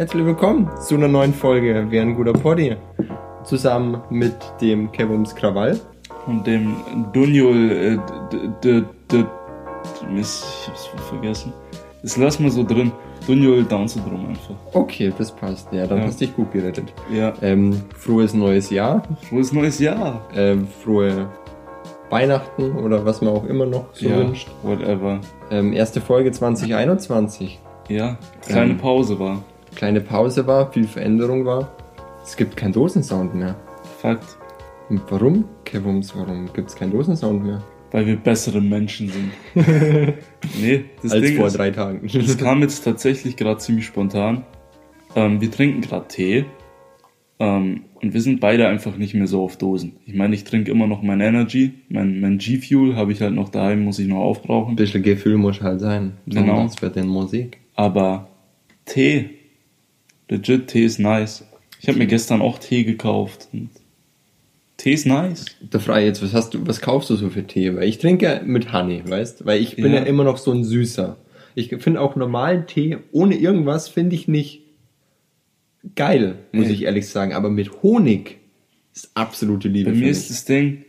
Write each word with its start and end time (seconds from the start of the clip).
Herzlich 0.00 0.24
willkommen 0.24 0.66
zu 0.80 0.94
einer 0.94 1.08
neuen 1.08 1.34
Folge 1.34 1.84
Wer 1.90 2.00
ein 2.00 2.14
guter 2.14 2.32
Poddy. 2.32 2.74
Zusammen 3.44 4.00
mit 4.08 4.34
dem 4.58 4.90
Kevums 4.92 5.34
Krawall. 5.34 5.78
Und 6.26 6.46
dem 6.46 6.74
Dunjul, 7.12 7.70
äh, 7.70 7.98
d, 8.32 8.48
d, 8.64 8.84
d, 9.12 9.24
Mist, 10.10 10.46
ich 10.62 10.68
hab's 10.70 10.86
vergessen. 11.06 11.52
Das 12.00 12.16
lassen 12.16 12.44
wir 12.44 12.50
so 12.50 12.62
drin. 12.64 12.92
Dunjul 13.26 13.62
Down 13.64 13.88
Syndrom 13.88 14.26
einfach. 14.26 14.54
Okay, 14.72 15.12
das 15.18 15.32
passt. 15.32 15.70
Ja, 15.70 15.86
dann 15.86 15.98
Ja. 15.98 16.04
hast 16.06 16.18
du 16.18 16.24
dich 16.24 16.34
gut 16.34 16.50
gerettet. 16.50 16.94
Ja. 17.12 17.34
Ähm, 17.42 17.82
frohes 17.94 18.32
neues 18.32 18.70
Jahr. 18.70 19.02
Frohes 19.28 19.52
neues 19.52 19.78
Jahr. 19.80 20.22
Ähm, 20.34 20.66
frohe 20.82 21.28
Weihnachten 22.08 22.72
oder 22.78 23.04
was 23.04 23.20
man 23.20 23.34
auch 23.34 23.44
immer 23.44 23.66
noch 23.66 23.84
so 23.92 24.08
ja, 24.08 24.16
wünscht. 24.16 24.48
whatever. 24.62 25.20
Ähm, 25.50 25.74
erste 25.74 26.00
Folge 26.00 26.32
2021. 26.32 27.60
Ja, 27.90 28.16
kleine 28.46 28.70
Ähm. 28.70 28.78
Pause 28.78 29.18
war. 29.20 29.42
Kleine 29.74 30.00
Pause 30.00 30.46
war, 30.46 30.72
viel 30.72 30.86
Veränderung 30.86 31.44
war. 31.44 31.70
Es 32.22 32.36
gibt 32.36 32.56
keinen 32.56 32.72
Dosensound 32.72 33.34
mehr. 33.34 33.56
Fakt. 34.00 34.36
Und 34.88 35.02
warum, 35.08 35.44
Kevums, 35.64 36.14
warum 36.16 36.52
gibt 36.52 36.68
es 36.68 36.76
keinen 36.76 36.92
Dosensound 36.92 37.44
mehr? 37.44 37.62
Weil 37.92 38.06
wir 38.06 38.16
bessere 38.16 38.60
Menschen 38.60 39.08
sind. 39.08 39.32
nee, 40.60 40.84
das 41.02 41.12
Als 41.12 41.22
Ding 41.22 41.36
vor 41.36 41.46
ist, 41.46 41.58
drei 41.58 41.70
Tagen. 41.70 42.08
das 42.12 42.38
kam 42.38 42.60
jetzt 42.60 42.84
tatsächlich 42.84 43.36
gerade 43.36 43.58
ziemlich 43.58 43.86
spontan. 43.86 44.44
Ähm, 45.16 45.40
wir 45.40 45.50
trinken 45.50 45.80
gerade 45.80 46.06
Tee. 46.08 46.44
Ähm, 47.38 47.84
und 48.02 48.14
wir 48.14 48.20
sind 48.20 48.40
beide 48.40 48.68
einfach 48.68 48.96
nicht 48.96 49.14
mehr 49.14 49.26
so 49.26 49.42
auf 49.42 49.56
Dosen. 49.56 49.96
Ich 50.06 50.14
meine, 50.14 50.34
ich 50.34 50.44
trinke 50.44 50.70
immer 50.70 50.86
noch 50.86 51.02
mein 51.02 51.20
Energy. 51.20 51.72
Mein, 51.88 52.20
mein 52.20 52.38
G-Fuel 52.38 52.96
habe 52.96 53.12
ich 53.12 53.20
halt 53.22 53.34
noch 53.34 53.48
daheim, 53.48 53.84
muss 53.84 53.98
ich 53.98 54.06
noch 54.06 54.20
aufbrauchen. 54.20 54.72
Ein 54.72 54.76
bisschen 54.76 55.02
Gefühl 55.02 55.36
muss 55.36 55.60
halt 55.60 55.80
sein. 55.80 56.12
Genau. 56.26 56.68
Wird 56.80 56.96
in 56.96 57.08
Musik. 57.08 57.58
Aber 57.74 58.28
Tee, 58.84 59.30
legit, 60.30 60.68
Tee 60.68 60.84
ist 60.84 60.98
nice. 60.98 61.44
Ich 61.80 61.88
habe 61.88 61.98
mir 61.98 62.06
gestern 62.06 62.40
auch 62.42 62.58
Tee 62.58 62.84
gekauft. 62.84 63.48
Tee 64.76 64.92
ist 64.92 65.06
nice. 65.06 65.44
Da 65.70 65.78
frage 65.78 66.00
ich 66.00 66.06
jetzt, 66.06 66.22
was 66.22 66.32
hast 66.32 66.54
du, 66.54 66.66
was 66.66 66.80
kaufst 66.80 67.10
du 67.10 67.16
so 67.16 67.30
für 67.30 67.46
Tee? 67.46 67.74
Weil 67.74 67.84
ich 67.88 67.98
trinke 67.98 68.42
mit 68.44 68.72
Honey, 68.72 69.02
weißt? 69.06 69.44
Weil 69.46 69.60
ich 69.60 69.76
bin 69.76 69.92
ja, 69.92 70.00
Ja. 70.00 70.04
immer 70.04 70.24
noch 70.24 70.38
so 70.38 70.52
ein 70.52 70.64
Süßer. 70.64 71.16
Ich 71.54 71.68
finde 71.78 72.00
auch 72.00 72.16
normalen 72.16 72.66
Tee 72.66 72.98
ohne 73.12 73.34
irgendwas 73.36 73.88
finde 73.88 74.14
ich 74.16 74.28
nicht 74.28 74.60
geil, 75.96 76.36
muss 76.52 76.66
Nee. 76.68 76.72
ich 76.74 76.82
ehrlich 76.84 77.08
sagen. 77.08 77.32
Aber 77.32 77.50
mit 77.50 77.82
Honig 77.82 78.38
ist 78.94 79.10
absolute 79.14 79.68
Liebe 79.68 79.90
Bei 79.90 79.94
für 79.94 80.00
mir 80.00 80.06
mich. 80.08 80.16
ist 80.16 80.30
das 80.30 80.44
Ding, 80.44 80.84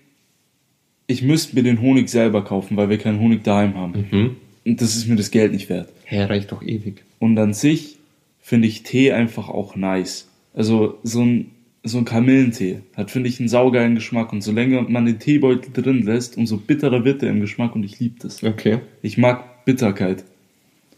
ich 1.08 1.22
müsste 1.24 1.56
mir 1.56 1.64
den 1.64 1.82
Honig 1.82 2.10
selber 2.10 2.44
kaufen, 2.44 2.78
weil 2.78 2.90
wir 2.90 2.98
keinen 2.98 3.20
Honig 3.20 3.44
daheim 3.44 3.76
haben. 3.76 4.08
Mhm. 4.12 4.36
Und 4.66 4.82
das 4.82 4.96
ist 4.96 5.08
mir 5.08 5.16
das 5.16 5.32
Geld 5.32 5.52
nicht 5.52 5.70
wert. 5.70 5.90
Hä, 6.06 6.24
reicht 6.24 6.52
doch 6.52 6.62
ewig. 6.64 7.04
Und 7.20 7.38
an 7.40 7.54
sich 7.54 7.98
finde 8.42 8.68
ich 8.68 8.84
Tee 8.84 9.12
einfach 9.12 9.50
auch 9.50 9.76
nice. 9.76 10.30
Also 10.54 10.98
so 11.04 11.22
ein, 11.24 11.52
so 11.84 11.98
ein 12.00 12.06
Kamillentee 12.06 12.82
hat, 12.96 13.10
finde 13.12 13.30
ich, 13.30 13.40
einen 13.40 13.50
saugeilen 13.50 13.96
Geschmack. 13.96 14.34
Und 14.34 14.42
solange 14.42 14.82
man 14.84 15.06
den 15.06 15.20
Teebeutel 15.20 15.72
drin 15.74 16.04
lässt, 16.04 16.38
umso 16.38 16.58
bitterer 16.58 17.06
wird 17.06 17.24
er 17.24 17.30
im 17.30 17.40
Geschmack 17.42 17.76
und 17.76 17.84
ich 17.84 18.00
liebe 18.00 18.16
das. 18.20 18.44
Okay. 18.44 18.80
Ich 19.02 19.18
mag 19.18 19.66
Bitterkeit. 19.66 20.24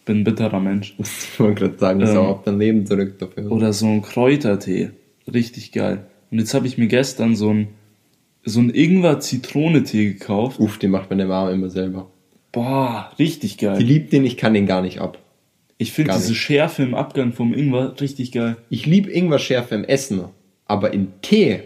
Bin 0.06 0.20
ein 0.20 0.24
bitterer 0.24 0.60
Mensch. 0.60 0.96
Ich 1.00 1.40
wollte 1.40 1.62
gerade 1.62 1.78
sagen, 1.78 2.00
das 2.00 2.10
ist 2.10 2.16
Ähm. 2.16 2.22
auch 2.22 2.28
auf 2.30 2.44
dein 2.44 2.60
Leben 2.60 2.86
zurück 2.86 3.18
dafür. 3.20 3.52
Oder 3.52 3.72
so 3.74 3.88
ein 3.88 4.02
Kräutertee. 4.02 4.90
Richtig 5.32 5.72
geil. 5.72 6.06
Und 6.32 6.40
jetzt 6.40 6.54
habe 6.54 6.68
ich 6.68 6.78
mir 6.78 6.88
gestern 6.88 7.36
so 7.36 7.50
ein, 7.54 7.68
so 8.44 8.60
ein 8.60 8.70
Ingwer-Zitrone-Tee 8.70 10.14
gekauft. 10.14 10.60
Uff, 10.60 10.78
den 10.80 10.92
macht 10.92 11.10
meine 11.10 11.26
Mama 11.26 11.52
immer 11.52 11.70
selber. 11.70 12.10
Boah, 12.52 13.12
richtig 13.18 13.58
Die 13.58 13.66
geil. 13.66 13.82
liebt 13.82 14.12
den, 14.14 14.26
ich 14.26 14.36
kann 14.38 14.54
den 14.54 14.66
gar 14.66 14.82
nicht 14.82 15.00
ab. 15.00 15.18
Ich 15.84 15.92
finde 15.94 16.14
diese 16.14 16.30
nicht. 16.30 16.40
Schärfe 16.40 16.84
im 16.84 16.96
Abgang 16.96 17.32
vom 17.34 17.54
Ingwer 17.54 17.94
richtig 18.02 18.32
geil. 18.32 18.58
Ich 18.70 18.86
liebe 18.86 19.12
Ingwer-Schärfe 19.12 19.76
im 19.76 19.84
Essen, 19.84 20.22
aber 20.66 20.94
im 20.94 21.10
Tee 21.22 21.60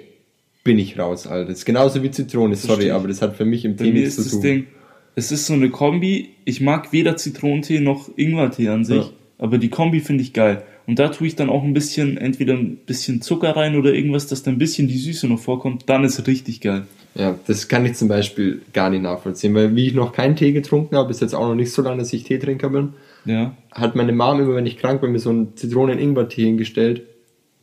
bin 0.64 0.78
ich 0.80 1.00
raus, 1.00 1.28
Alter. 1.28 1.50
Das 1.50 1.60
ist 1.60 1.66
genauso 1.66 2.04
wie 2.04 2.12
Zitrone, 2.12 2.56
sorry, 2.56 2.68
Verstehe 2.68 2.88
ich. 2.88 2.94
aber 2.94 3.08
das 3.08 3.22
hat 3.22 3.36
für 3.38 3.46
mich 3.46 3.64
im 3.66 3.78
Tee 3.78 3.92
nichts 3.92 4.10
ist 4.10 4.16
zu 4.18 4.22
das 4.24 4.32
tun. 4.32 4.42
Ding, 4.42 4.68
es 5.16 5.32
ist 5.32 5.46
so 5.46 5.54
eine 5.54 5.70
Kombi. 5.70 6.30
Ich 6.46 6.62
mag 6.62 6.92
weder 6.92 7.16
Zitronentee 7.18 7.80
noch 7.80 8.10
Ingwertee 8.18 8.68
an 8.70 8.84
sich, 8.86 8.98
Ja. 9.06 9.10
aber 9.38 9.58
die 9.58 9.70
Kombi 9.70 10.00
finde 10.02 10.24
ich 10.24 10.34
geil. 10.34 10.64
Und 10.88 11.00
da 11.00 11.10
tue 11.10 11.28
ich 11.28 11.36
dann 11.36 11.50
auch 11.50 11.64
ein 11.64 11.74
bisschen, 11.74 12.18
entweder 12.18 12.54
ein 12.54 12.78
bisschen 12.78 13.22
Zucker 13.22 13.56
rein 13.58 13.76
oder 13.76 13.94
irgendwas, 13.94 14.28
dass 14.28 14.42
da 14.44 14.52
ein 14.52 14.58
bisschen 14.58 14.88
die 14.88 14.98
Süße 14.98 15.28
noch 15.28 15.40
vorkommt. 15.40 15.84
Dann 15.88 16.06
ist 16.06 16.18
es 16.18 16.26
richtig 16.26 16.62
geil. 16.62 16.84
Ja, 17.14 17.38
das 17.46 17.68
kann 17.68 17.86
ich 17.86 17.96
zum 17.96 18.08
Beispiel 18.08 18.62
gar 18.74 18.90
nicht 18.90 19.02
nachvollziehen, 19.02 19.54
weil 19.54 19.76
wie 19.76 19.88
ich 19.88 19.94
noch 19.94 20.14
keinen 20.14 20.36
Tee 20.38 20.54
getrunken 20.54 20.96
habe, 20.96 21.12
ist 21.12 21.20
jetzt 21.22 21.36
auch 21.36 21.48
noch 21.48 21.56
nicht 21.56 21.72
so 21.72 21.82
lange, 21.82 21.98
dass 21.98 22.14
ich 22.14 22.24
Teetrinker 22.24 22.70
bin, 22.70 22.94
Ja. 23.26 23.56
hat 23.72 23.96
meine 23.96 24.14
Mom 24.14 24.40
immer, 24.40 24.56
wenn 24.56 24.66
ich 24.66 24.78
krank 24.78 25.02
bin, 25.02 25.12
mir 25.12 25.20
so 25.20 25.30
einen 25.32 25.58
Zitronen-Ingwer-Tee 25.58 26.46
hingestellt. 26.46 27.02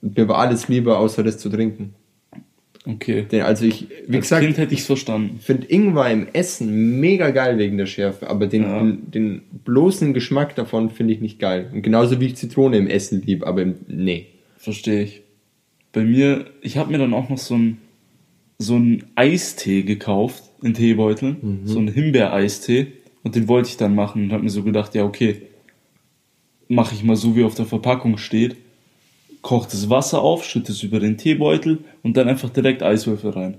Und 0.03 0.17
mir 0.19 0.29
war 0.29 0.39
alles 0.39 0.69
lieber, 0.69 0.99
außer 0.99 1.23
das 1.23 1.39
zu 1.39 1.49
trinken. 1.49 1.95
Okay. 2.87 3.25
Denn 3.31 3.43
also 3.43 3.65
ich, 3.65 3.89
wie 4.07 4.17
Als 4.17 4.27
gesagt, 4.27 4.45
Kind 4.45 4.59
hätte 4.59 4.75
ich 4.75 4.81
es 4.81 4.87
verstanden. 4.87 5.39
finde 5.41 5.67
Ingwer 5.69 6.11
im 6.11 6.27
Essen 6.35 7.01
mega 7.01 7.31
geil 7.31 7.57
wegen 7.59 7.79
der 7.79 7.87
Schärfe, 7.87 8.29
aber 8.29 8.47
den, 8.47 8.63
Ja. 8.63 8.79
den, 8.83 9.11
den 9.11 9.43
bloßen 9.65 10.13
Geschmack 10.13 10.55
davon 10.55 10.91
finde 10.91 11.15
ich 11.15 11.21
nicht 11.21 11.39
geil. 11.39 11.71
Und 11.73 11.81
genauso 11.83 12.21
wie 12.21 12.27
ich 12.27 12.37
Zitrone 12.37 12.77
im 12.77 12.87
Essen 12.87 13.23
lieb, 13.23 13.47
aber 13.47 13.63
im, 13.63 13.77
nee. 13.89 14.27
Verstehe 14.59 15.03
ich. 15.03 15.23
Bei 15.93 16.03
mir, 16.05 16.47
ich 16.61 16.77
habe 16.77 16.93
mir 16.93 16.99
dann 16.99 17.15
auch 17.15 17.29
noch 17.31 17.39
so 17.39 17.55
ein 17.57 17.79
so 18.57 18.77
einen 18.77 19.05
Eistee 19.17 19.83
gekauft 19.83 20.45
in 20.63 20.75
Teebeuteln, 20.75 21.63
so 21.65 21.79
einen 21.79 21.89
Himbeereistee 21.89 22.87
und 23.25 23.35
den 23.35 23.49
wollte 23.49 23.69
ich 23.69 23.77
dann 23.77 23.97
machen 23.97 24.23
und 24.25 24.33
habe 24.33 24.45
mir 24.45 24.51
so 24.51 24.63
gedacht, 24.63 24.95
ja 24.95 25.05
okay, 25.05 25.43
mache 26.69 26.95
ich 26.95 27.03
mal 27.03 27.17
so 27.17 27.35
wie 27.37 27.43
auf 27.45 27.57
der 27.57 27.67
Verpackung 27.67 28.17
steht, 28.17 28.57
koche 29.45 29.69
das 29.71 29.89
Wasser 29.89 30.21
auf, 30.23 30.45
schütte 30.45 30.73
es 30.73 30.83
über 30.83 30.99
den 30.99 31.17
Teebeutel 31.17 31.85
und 32.03 32.17
dann 32.17 32.29
einfach 32.29 32.51
direkt 32.51 32.83
Eiswürfel 32.83 33.31
rein. 33.31 33.59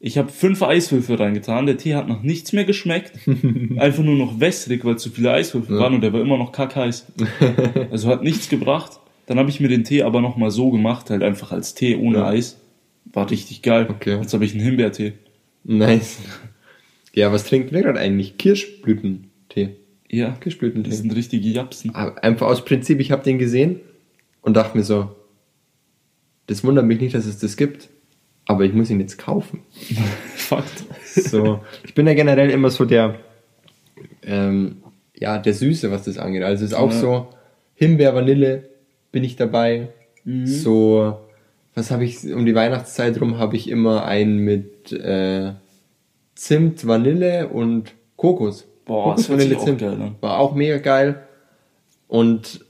Ich 0.00 0.18
habe 0.18 0.30
fünf 0.30 0.62
Eiswürfel 0.62 1.16
reingetan, 1.16 1.66
der 1.66 1.78
Tee 1.78 1.94
hat 1.94 2.08
noch 2.08 2.22
nichts 2.22 2.52
mehr 2.52 2.64
geschmeckt, 2.64 3.12
einfach 3.78 4.02
nur 4.02 4.16
noch 4.16 4.40
wässrig, 4.40 4.84
weil 4.84 4.98
zu 4.98 5.10
viele 5.10 5.32
Eiswürfel 5.32 5.76
Ja. 5.76 5.82
waren 5.82 5.94
und 5.94 6.00
der 6.00 6.12
war 6.12 6.20
immer 6.20 6.36
noch 6.38 6.50
kackheiß. 6.52 7.06
Also 7.90 8.08
hat 8.08 8.24
nichts 8.24 8.48
gebracht. 8.48 8.98
Dann 9.26 9.38
habe 9.38 9.48
ich 9.48 9.60
mir 9.60 9.68
den 9.68 9.84
Tee 9.84 10.02
aber 10.02 10.20
nochmal 10.20 10.50
so 10.50 10.70
gemacht, 10.70 11.08
halt 11.10 11.22
einfach 11.22 11.52
als 11.52 11.74
Tee 11.74 11.96
ohne 11.96 12.18
Ja. 12.18 12.26
Eis. 12.26 12.58
War 13.12 13.30
richtig 13.30 13.62
geil. 13.62 13.86
Okay. 13.88 14.16
Jetzt 14.20 14.34
habe 14.34 14.44
ich 14.44 14.52
einen 14.52 14.62
Himbeertee. 14.64 15.12
Nice. 15.62 16.18
Ja, 17.14 17.32
was 17.32 17.44
trinken 17.44 17.72
wir 17.74 17.82
gerade 17.82 18.00
eigentlich? 18.00 18.36
Kirschblütentee. 18.38 19.76
Ja, 20.10 20.30
das 20.30 20.40
Kirschblütentee. 20.40 20.90
sind 20.90 21.14
richtige 21.14 21.48
Japsen. 21.48 21.94
Aber 21.94 22.22
Einfach 22.24 22.46
aus 22.48 22.64
Prinzip, 22.64 23.00
ich 23.00 23.10
habe 23.12 23.22
den 23.22 23.38
gesehen 23.38 23.80
und 24.44 24.54
dachte 24.54 24.76
mir 24.76 24.84
so, 24.84 25.10
das 26.46 26.62
wundert 26.62 26.84
mich 26.84 27.00
nicht, 27.00 27.14
dass 27.14 27.26
es 27.26 27.38
das 27.38 27.56
gibt, 27.56 27.88
aber 28.46 28.64
ich 28.64 28.72
muss 28.74 28.90
ihn 28.90 29.00
jetzt 29.00 29.18
kaufen. 29.18 29.62
Fakt. 30.36 30.84
So, 31.14 31.60
ich 31.84 31.94
bin 31.94 32.06
ja 32.06 32.14
generell 32.14 32.50
immer 32.50 32.70
so 32.70 32.84
der, 32.84 33.16
ähm, 34.22 34.82
ja, 35.16 35.38
der 35.38 35.54
Süße, 35.54 35.90
was 35.90 36.04
das 36.04 36.18
angeht. 36.18 36.42
Also 36.42 36.64
es 36.64 36.72
ist 36.72 36.76
auch 36.76 36.90
Ja. 36.92 36.98
so, 36.98 37.28
Himbeer, 37.74 38.14
Vanille 38.14 38.68
bin 39.10 39.24
ich 39.24 39.36
dabei. 39.36 39.88
So, 40.44 41.18
was 41.74 41.90
habe 41.90 42.04
ich, 42.04 42.32
um 42.32 42.46
die 42.46 42.54
Weihnachtszeit 42.54 43.20
rum 43.20 43.36
habe 43.38 43.56
ich 43.56 43.68
immer 43.68 44.04
einen 44.06 44.38
mit 44.38 44.90
äh, 44.92 45.52
Zimt, 46.34 46.86
Vanille 46.86 47.48
und 47.48 47.92
Kokos. 48.16 48.66
Boah, 48.86 49.16
Kokos, 49.16 49.26
das 49.26 49.42
sich 49.42 49.56
auch 49.58 49.76
geil 49.76 50.00
an. 50.00 50.14
War 50.20 50.38
auch 50.38 50.54
mega 50.54 50.78
geil. 50.78 51.24
Und 52.08 52.63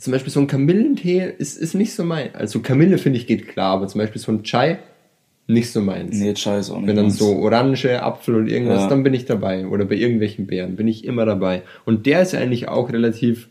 zum 0.00 0.12
Beispiel 0.12 0.32
so 0.32 0.40
ein 0.40 0.46
Kamillentee 0.46 1.32
ist, 1.38 1.56
ist 1.58 1.74
nicht 1.74 1.94
so 1.94 2.04
mein. 2.04 2.34
Also 2.34 2.60
Kamille 2.60 2.98
finde 2.98 3.18
ich 3.18 3.26
geht 3.26 3.48
klar, 3.48 3.72
aber 3.74 3.86
zum 3.88 4.00
Beispiel 4.00 4.20
so 4.20 4.32
ein 4.32 4.42
Chai 4.42 4.78
nicht 5.46 5.70
so 5.70 5.82
meins. 5.82 6.18
Nee, 6.18 6.34
scheiße 6.34 6.72
auch 6.72 6.78
nicht. 6.78 6.88
Wenn 6.88 6.96
dann 6.96 7.06
meins. 7.06 7.18
so 7.18 7.36
Orange, 7.36 8.02
Apfel 8.02 8.34
und 8.36 8.48
irgendwas, 8.48 8.82
Ja. 8.82 8.88
dann 8.88 9.02
bin 9.02 9.12
ich 9.12 9.26
dabei. 9.26 9.66
Oder 9.66 9.84
bei 9.84 9.94
irgendwelchen 9.96 10.46
Beeren 10.46 10.76
bin 10.76 10.88
ich 10.88 11.04
immer 11.04 11.26
dabei. 11.26 11.62
Und 11.84 12.06
der 12.06 12.22
ist 12.22 12.34
eigentlich 12.34 12.68
auch 12.68 12.90
relativ, 12.90 13.48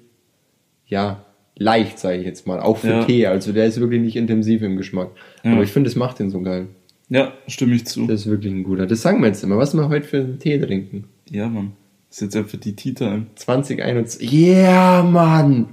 ja, 0.87 1.23
leicht, 1.55 1.99
sage 1.99 2.17
ich 2.17 2.25
jetzt 2.25 2.47
mal. 2.47 2.59
Auch 2.59 2.77
für 2.77 2.87
Ja. 2.87 3.03
Tee. 3.05 3.27
Also 3.27 3.51
der 3.53 3.67
ist 3.67 3.79
wirklich 3.79 4.01
nicht 4.01 4.15
intensiv 4.15 4.63
im 4.63 4.75
Geschmack. 4.75 5.09
Ja. 5.43 5.51
Aber 5.51 5.61
ich 5.61 5.71
finde, 5.71 5.87
es 5.87 5.95
macht 5.95 6.17
den 6.19 6.31
so 6.31 6.41
geil. 6.41 6.67
Ja, 7.09 7.33
stimme 7.47 7.75
ich 7.75 7.85
zu. 7.85 8.07
Das 8.07 8.21
ist 8.21 8.27
wirklich 8.27 8.51
ein 8.51 8.63
guter. 8.63 8.87
Das 8.87 9.03
sagen 9.03 9.21
wir 9.21 9.27
jetzt 9.27 9.43
immer. 9.43 9.57
Was 9.59 9.75
wir 9.75 9.87
heute 9.87 10.07
für 10.07 10.17
einen 10.17 10.39
Tee 10.39 10.57
trinken? 10.59 11.03
Ja, 11.29 11.47
Mann. 11.47 11.73
Das 12.09 12.17
ist 12.17 12.21
jetzt 12.23 12.35
einfach 12.37 12.59
die 12.59 12.75
Tea 12.75 12.93
Time. 12.93 13.27
2021. 13.35 14.33
Yeah, 14.33 15.03
Mann! 15.03 15.67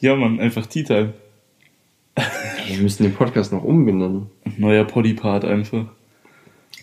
Ja, 0.00 0.16
Mann, 0.16 0.40
einfach 0.40 0.66
Tea 0.66 0.84
Time. 0.84 1.14
Ey, 2.14 2.76
wir 2.76 2.82
müssen 2.82 3.04
den 3.04 3.14
Podcast 3.14 3.52
noch 3.52 3.64
umbenennen. 3.64 4.26
Neuer 4.56 4.84
Poddy-Part 4.84 5.44
einfach. 5.44 5.86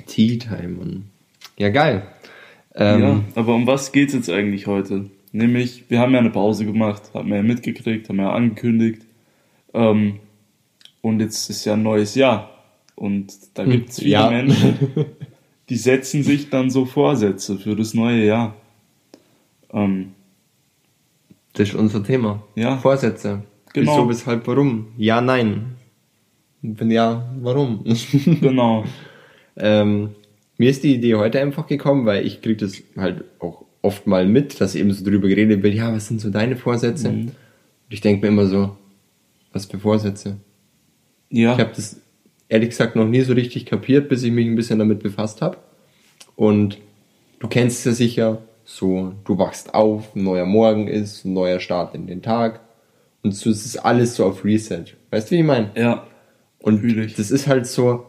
Tea 0.08 0.38
Time, 0.38 0.69
Mann. 0.69 1.06
Ja, 1.58 1.69
geil. 1.69 2.08
Ähm, 2.74 3.02
ja, 3.02 3.22
aber 3.36 3.56
um 3.56 3.68
was 3.68 3.92
geht's 3.92 4.13
jetzt 4.13 4.30
eigentlich 4.30 4.68
heute? 4.68 5.10
Nämlich, 5.34 5.86
wir 5.90 6.00
haben 6.00 6.13
ja 6.13 6.19
eine 6.19 6.30
Pause 6.30 6.66
gemacht, 6.66 7.04
haben 7.13 7.30
wir 7.30 7.38
ja 7.38 7.44
mitgekriegt, 7.44 8.10
haben 8.10 8.18
wir 8.18 8.24
ja 8.24 8.31
angekündigt. 8.31 9.04
Ähm, 9.74 10.19
und 11.02 11.19
jetzt 11.19 11.50
ist 11.50 11.66
ja 11.66 11.74
ein 11.74 11.84
neues 11.84 12.16
Jahr. 12.16 12.50
Und 12.96 13.34
da 13.56 13.66
gibt's 13.66 14.00
viele 14.00 14.12
ja. 14.12 14.30
Menschen, 14.30 14.78
die 15.69 15.78
setzen 15.78 16.24
sich 16.24 16.50
dann 16.50 16.69
so 16.69 16.86
Vorsätze 16.86 17.57
für 17.57 17.75
das 17.75 17.94
neue 17.94 18.25
Jahr. 18.25 18.56
Ähm, 19.74 20.14
Das 21.62 21.69
ist 21.69 21.75
unser 21.75 22.04
Thema. 22.04 22.42
Ja. 22.56 22.78
Vorsätze. 22.78 23.44
Genau. 23.74 23.92
Wieso, 23.92 24.10
weshalb, 24.10 24.48
warum? 24.48 24.88
Ja, 24.98 25.22
nein. 25.22 25.75
Wenn 26.63 26.90
ja, 26.90 27.31
warum? 27.40 27.84
genau. 28.42 28.84
ähm, 29.58 30.10
mir 30.58 30.72
ist 30.72 30.84
die 30.84 30.96
Idee 30.96 31.13
heute 31.13 31.40
einfach 31.40 31.68
gekommen, 31.68 32.08
weil 32.08 32.25
ich 32.25 32.42
kriege 32.42 32.66
das 32.66 32.81
halt 32.98 33.25
auch 33.38 33.63
oft 33.84 34.08
mal 34.08 34.25
mit, 34.25 34.60
dass 34.60 34.74
eben 34.74 34.92
so 34.92 35.06
drüber 35.06 35.28
geredet 35.28 35.62
wird, 35.62 35.75
ja, 35.75 35.94
was 35.94 36.08
sind 36.08 36.19
so 36.19 36.31
deine 36.31 36.56
Vorsätze? 36.56 37.12
Mhm. 37.12 37.22
Und 37.28 37.34
ich 37.90 38.02
denke 38.02 38.25
mir 38.25 38.30
immer 38.30 38.48
so, 38.48 38.75
was 39.54 39.68
für 39.68 39.78
Vorsätze? 39.78 40.38
Ja. 41.30 41.54
Ich 41.54 41.60
habe 41.60 41.74
das 41.75 42.02
ehrlich 42.50 42.69
gesagt 42.69 42.96
noch 42.96 43.07
nie 43.07 43.22
so 43.22 43.34
richtig 43.34 43.68
kapiert, 43.68 44.10
bis 44.10 44.24
ich 44.24 44.31
mich 44.31 44.48
ein 44.48 44.56
bisschen 44.56 44.80
damit 44.80 45.04
befasst 45.04 45.44
habe. 45.44 45.57
Und 46.36 46.80
du 47.38 47.48
kennst 47.48 47.80
es 47.80 47.86
ja 47.86 47.92
sicher, 47.92 48.42
so, 48.75 49.13
du 49.25 49.38
wachst 49.38 49.73
auf, 49.73 50.15
ein 50.15 50.23
neuer 50.23 50.45
Morgen 50.45 50.88
ist, 50.88 51.25
ein 51.25 51.33
neuer 51.33 51.59
Start 51.59 51.95
in 51.95 52.07
den 52.07 52.21
Tag. 52.21 52.62
Und 53.23 53.35
so 53.35 53.50
ist 53.50 53.65
es 53.65 53.77
alles 53.77 54.15
so 54.15 54.25
auf 54.25 54.44
Reset. 54.44 54.85
Weißt 55.12 55.29
du, 55.29 55.35
wie 55.35 55.39
ich 55.39 55.45
meine? 55.45 55.71
Ja. 55.75 56.07
Und 56.59 56.83
das 57.18 57.31
ist 57.31 57.47
halt 57.47 57.68
so, 57.68 58.06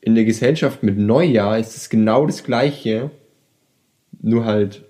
in 0.00 0.14
der 0.14 0.24
Gesellschaft 0.24 0.82
mit 0.82 0.98
Neujahr 0.98 1.58
ist 1.58 1.76
es 1.76 1.90
genau 1.90 2.26
das 2.26 2.44
Gleiche, 2.44 3.10
nur 4.22 4.44
halt 4.44 4.84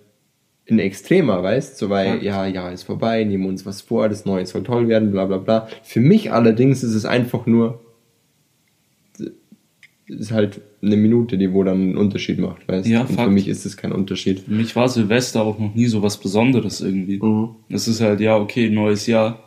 in 0.66 0.78
extremer, 0.78 1.42
weißt 1.42 1.78
so 1.78 1.90
weil, 1.90 2.22
ja, 2.22 2.46
ja, 2.46 2.68
ist 2.68 2.84
vorbei, 2.84 3.24
nehmen 3.24 3.46
uns 3.46 3.66
was 3.66 3.80
vor, 3.80 4.08
das 4.08 4.24
Neue 4.24 4.46
soll 4.46 4.62
toll 4.62 4.88
werden, 4.88 5.10
bla 5.10 5.26
bla 5.26 5.38
bla. 5.38 5.68
Für 5.82 6.00
mich 6.00 6.32
allerdings 6.32 6.84
ist 6.84 6.94
es 6.94 7.04
einfach 7.04 7.46
nur, 7.46 7.80
ist 10.10 10.32
halt 10.32 10.60
eine 10.82 10.96
Minute, 10.96 11.38
die 11.38 11.52
wo 11.52 11.62
dann 11.62 11.80
einen 11.80 11.96
Unterschied 11.96 12.38
macht, 12.38 12.66
weißt 12.68 12.88
ja, 12.88 13.02
Und 13.02 13.20
für 13.20 13.30
mich 13.30 13.48
ist 13.48 13.64
es 13.66 13.76
kein 13.76 13.92
Unterschied. 13.92 14.40
Für 14.40 14.52
mich 14.52 14.74
war 14.76 14.88
Silvester 14.88 15.42
auch 15.42 15.58
noch 15.58 15.74
nie 15.74 15.86
so 15.86 16.02
was 16.02 16.18
Besonderes 16.18 16.80
irgendwie. 16.80 17.18
Mhm. 17.22 17.50
Es 17.68 17.88
ist 17.88 18.00
halt, 18.00 18.20
ja, 18.20 18.36
okay, 18.36 18.70
neues 18.70 19.06
Jahr. 19.06 19.42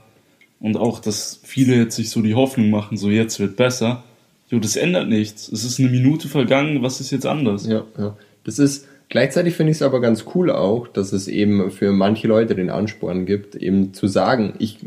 Und 0.59 0.77
auch, 0.77 0.99
dass 0.99 1.41
viele 1.43 1.75
jetzt 1.75 1.95
sich 1.95 2.09
so 2.09 2.21
die 2.21 2.35
Hoffnung 2.35 2.69
machen, 2.69 2.97
so 2.97 3.09
jetzt 3.09 3.39
wird 3.39 3.57
besser. 3.57 4.03
Jo, 4.49 4.59
das 4.59 4.75
ändert 4.75 5.09
nichts. 5.09 5.51
Es 5.51 5.63
ist 5.63 5.79
eine 5.79 5.89
Minute 5.89 6.27
vergangen, 6.27 6.81
was 6.81 7.01
ist 7.01 7.11
jetzt 7.11 7.25
anders? 7.25 7.67
Ja, 7.67 7.83
ja. 7.97 8.15
Das 8.43 8.59
ist, 8.59 8.87
Gleichzeitig 9.13 9.53
finde 9.53 9.69
ich 9.69 9.77
es 9.77 9.83
aber 9.83 10.01
ganz 10.01 10.25
cool 10.33 10.49
auch, 10.49 10.87
dass 10.87 11.13
es 11.13 11.27
eben 11.27 11.69
für 11.69 11.91
manche 11.91 12.27
Leute 12.27 12.55
den 12.55 12.71
Ansporn 12.71 13.27
gibt, 13.27 13.55
eben 13.55 13.93
zu 13.93 14.07
sagen, 14.07 14.55
ich 14.57 14.79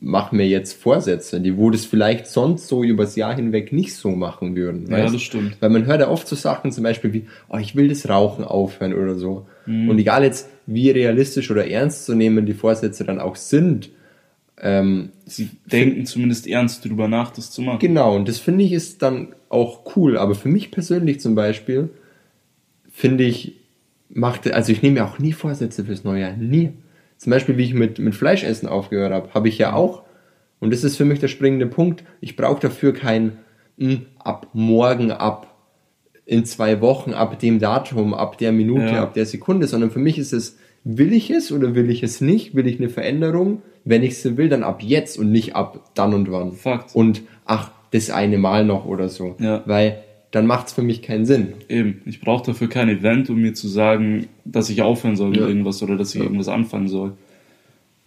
mache 0.00 0.34
mir 0.34 0.48
jetzt 0.48 0.80
Vorsätze, 0.80 1.40
die 1.40 1.56
wo 1.56 1.70
das 1.70 1.84
vielleicht 1.84 2.26
sonst 2.26 2.68
so 2.68 2.82
übers 2.82 3.16
Jahr 3.16 3.34
hinweg 3.34 3.72
nicht 3.72 3.94
so 3.94 4.10
machen 4.10 4.56
würden. 4.56 4.90
Ja, 4.90 4.98
weißt? 4.98 5.14
das 5.14 5.22
stimmt. 5.22 5.56
Weil 5.60 5.70
man 5.70 5.84
hört 5.84 6.00
ja 6.00 6.08
oft 6.08 6.26
so 6.26 6.36
Sachen 6.36 6.72
zum 6.72 6.84
Beispiel 6.84 7.12
wie, 7.12 7.26
oh, 7.48 7.58
ich 7.58 7.76
will 7.76 7.88
das 7.88 8.08
Rauchen 8.08 8.44
aufhören 8.44 8.94
oder 8.94 9.14
so. 9.16 9.46
Mhm. 9.66 9.90
Und 9.90 9.98
egal 9.98 10.24
jetzt, 10.24 10.48
wie 10.66 10.90
realistisch 10.90 11.50
oder 11.50 11.68
ernst 11.68 12.06
zu 12.06 12.14
nehmen 12.14 12.46
die 12.46 12.54
Vorsätze 12.54 13.04
dann 13.04 13.20
auch 13.20 13.36
sind, 13.36 13.90
ähm, 14.62 15.10
sie 15.26 15.50
denken 15.66 16.06
zumindest 16.06 16.46
ernst 16.46 16.84
drüber 16.84 17.08
nach, 17.08 17.30
das 17.30 17.50
zu 17.50 17.62
machen. 17.62 17.78
Genau, 17.78 18.16
und 18.16 18.28
das 18.28 18.38
finde 18.38 18.64
ich 18.64 18.72
ist 18.72 19.02
dann 19.02 19.28
auch 19.48 19.96
cool. 19.96 20.16
Aber 20.16 20.34
für 20.34 20.48
mich 20.48 20.70
persönlich 20.70 21.20
zum 21.20 21.34
Beispiel 21.34 21.90
finde 22.90 23.24
ich 23.24 23.60
machte, 24.08 24.54
also 24.54 24.72
ich 24.72 24.82
nehme 24.82 25.00
mir 25.00 25.06
auch 25.06 25.18
nie 25.18 25.32
Vorsätze 25.32 25.84
fürs 25.84 26.04
neue 26.04 26.22
Jahr, 26.22 26.36
nie. 26.36 26.70
Zum 27.20 27.32
Beispiel, 27.32 27.58
wie 27.58 27.64
ich 27.64 27.74
mit, 27.74 27.98
mit 27.98 28.14
Fleischessen 28.14 28.66
aufgehört 28.66 29.12
habe, 29.12 29.34
habe 29.34 29.48
ich 29.50 29.58
ja 29.58 29.74
auch, 29.74 30.04
und 30.58 30.72
das 30.72 30.84
ist 30.84 30.96
für 30.96 31.04
mich 31.04 31.20
der 31.20 31.28
springende 31.28 31.66
Punkt, 31.66 32.02
ich 32.22 32.34
brauche 32.34 32.60
dafür 32.60 32.94
kein 32.94 33.36
mh, 33.76 33.90
hm, 33.90 34.06
ab 34.18 34.48
morgen, 34.54 35.10
ab 35.12 35.54
in 36.24 36.46
zwei 36.46 36.80
Wochen, 36.80 37.12
ab 37.12 37.38
dem 37.38 37.58
Datum, 37.58 38.14
ab 38.14 38.38
der 38.38 38.52
Minute, 38.52 38.94
ja. 38.94 39.02
ab 39.02 39.12
der 39.12 39.26
Sekunde, 39.26 39.66
sondern 39.66 39.90
für 39.90 39.98
mich 39.98 40.16
ist 40.16 40.32
es, 40.32 40.56
will 40.82 41.12
ich 41.12 41.30
es 41.30 41.52
oder 41.52 41.74
will 41.74 41.90
ich 41.90 42.02
es 42.02 42.22
nicht? 42.22 42.54
Will 42.54 42.66
ich 42.66 42.78
eine 42.78 42.88
Veränderung? 42.88 43.60
Wenn 43.84 44.02
ich 44.02 44.18
sie 44.18 44.38
will, 44.38 44.48
dann 44.48 44.62
ab 44.62 44.82
jetzt 44.82 45.18
und 45.18 45.30
nicht 45.30 45.54
ab 45.54 45.90
dann 45.94 46.14
und 46.14 46.32
wann. 46.32 46.52
Fakt. 46.52 46.94
Und 46.94 47.20
ach, 47.44 47.70
das 47.90 48.08
eine 48.08 48.38
Mal 48.38 48.64
noch 48.64 48.86
oder 48.86 49.10
so. 49.10 49.36
Ja. 49.40 49.62
Weil 49.66 50.04
dann 50.30 50.46
macht 50.46 50.68
es 50.68 50.72
für 50.72 50.82
mich 50.82 51.02
keinen 51.02 51.26
Sinn. 51.26 51.54
Eben, 51.68 52.02
ich 52.06 52.20
brauche 52.20 52.46
dafür 52.46 52.68
kein 52.68 52.88
Event, 52.88 53.30
um 53.30 53.40
mir 53.40 53.54
zu 53.54 53.68
sagen, 53.68 54.28
dass 54.44 54.70
ich 54.70 54.82
aufhören 54.82 55.16
soll 55.16 55.34
ja. 55.34 55.40
mit 55.40 55.48
irgendwas 55.48 55.82
oder 55.82 55.96
dass 55.96 56.14
ich 56.14 56.20
ja. 56.20 56.24
irgendwas 56.24 56.48
anfangen 56.48 56.88
soll. 56.88 57.12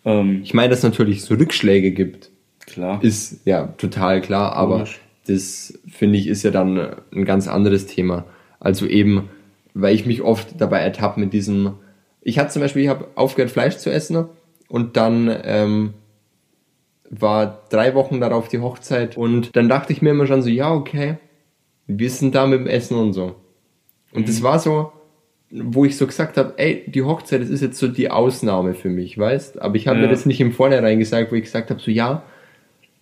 Ähm, 0.05 0.41
ich 0.43 0.53
meine, 0.53 0.69
dass 0.69 0.79
es 0.79 0.83
natürlich 0.83 1.23
so 1.23 1.35
Rückschläge 1.35 1.91
gibt. 1.91 2.29
Klar. 2.65 3.03
Ist 3.03 3.41
ja 3.45 3.67
total 3.77 4.21
klar, 4.21 4.53
aber 4.53 4.75
Komisch. 4.75 4.99
das 5.27 5.79
finde 5.87 6.17
ich 6.17 6.27
ist 6.27 6.43
ja 6.43 6.51
dann 6.51 6.95
ein 7.13 7.25
ganz 7.25 7.47
anderes 7.47 7.87
Thema. 7.87 8.25
Also 8.59 8.85
eben, 8.85 9.29
weil 9.73 9.93
ich 9.93 10.05
mich 10.05 10.21
oft 10.21 10.61
dabei 10.61 10.79
ertappe 10.79 11.19
mit 11.19 11.33
diesem. 11.33 11.73
Ich 12.21 12.39
hatte 12.39 12.51
zum 12.51 12.61
Beispiel, 12.61 12.83
ich 12.83 12.87
habe 12.87 13.07
aufgehört 13.15 13.51
Fleisch 13.51 13.77
zu 13.77 13.91
essen 13.91 14.25
und 14.69 14.95
dann 14.95 15.29
ähm, 15.43 15.93
war 17.09 17.63
drei 17.69 17.93
Wochen 17.95 18.21
darauf 18.21 18.47
die 18.47 18.59
Hochzeit 18.59 19.17
und 19.17 19.53
dann 19.55 19.67
dachte 19.67 19.91
ich 19.91 20.01
mir 20.01 20.11
immer 20.11 20.25
schon 20.25 20.41
so, 20.41 20.49
ja 20.49 20.71
okay, 20.73 21.17
wir 21.87 22.09
sind 22.09 22.35
da 22.35 22.47
mit 22.47 22.59
dem 22.59 22.67
Essen 22.67 22.97
und 22.97 23.13
so. 23.13 23.35
Und 24.13 24.21
mhm. 24.21 24.25
das 24.25 24.41
war 24.43 24.59
so, 24.59 24.91
wo 25.51 25.85
ich 25.85 25.97
so 25.97 26.07
gesagt 26.07 26.37
habe, 26.37 26.53
ey, 26.57 26.83
die 26.87 27.03
Hochzeit, 27.03 27.41
das 27.41 27.49
ist 27.49 27.61
jetzt 27.61 27.77
so 27.77 27.87
die 27.87 28.09
Ausnahme 28.09 28.73
für 28.73 28.89
mich, 28.89 29.17
weißt? 29.17 29.61
Aber 29.61 29.75
ich 29.75 29.87
habe 29.87 29.99
ja. 29.99 30.05
mir 30.05 30.11
das 30.11 30.25
nicht 30.25 30.41
im 30.41 30.51
Vornherein 30.51 30.99
gesagt, 30.99 31.31
wo 31.31 31.35
ich 31.35 31.43
gesagt 31.43 31.69
habe, 31.69 31.79
so 31.79 31.91
ja, 31.91 32.23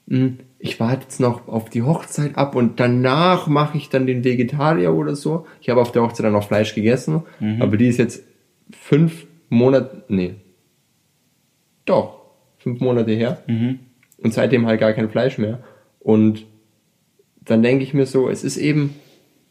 hm, 0.10 0.40
ich 0.60 0.80
warte 0.80 1.04
jetzt 1.04 1.20
noch 1.20 1.48
auf 1.48 1.70
die 1.70 1.82
Hochzeit 1.84 2.38
ab 2.38 2.56
und 2.56 2.80
danach 2.80 3.48
mache 3.48 3.78
ich 3.78 3.90
dann 3.90 4.06
den 4.06 4.24
Vegetarier 4.24 4.94
oder 4.94 5.16
so. 5.16 5.46
Ich 5.62 5.70
habe 5.70 5.82
auf 5.82 5.92
der 5.92 6.02
Hochzeit 6.04 6.26
dann 6.26 6.34
noch 6.34 6.48
Fleisch 6.48 6.76
gegessen, 6.76 7.24
mhm. 7.40 7.62
aber 7.62 7.78
die 7.78 7.88
ist 7.88 7.98
jetzt 7.98 8.24
fünf 8.72 9.26
Monate, 9.50 10.04
nee, 10.08 10.36
doch, 11.86 12.22
fünf 12.58 12.80
Monate 12.80 13.12
her. 13.12 13.42
Mhm. 13.48 13.80
Und 14.18 14.34
seitdem 14.34 14.68
halt 14.68 14.80
gar 14.80 14.94
kein 14.94 15.10
Fleisch 15.10 15.38
mehr. 15.38 15.64
Und 16.00 16.46
dann 17.46 17.64
denke 17.64 17.84
ich 17.84 17.94
mir 17.94 18.06
so, 18.06 18.30
es 18.30 18.44
ist 18.44 18.58
eben, 18.58 18.96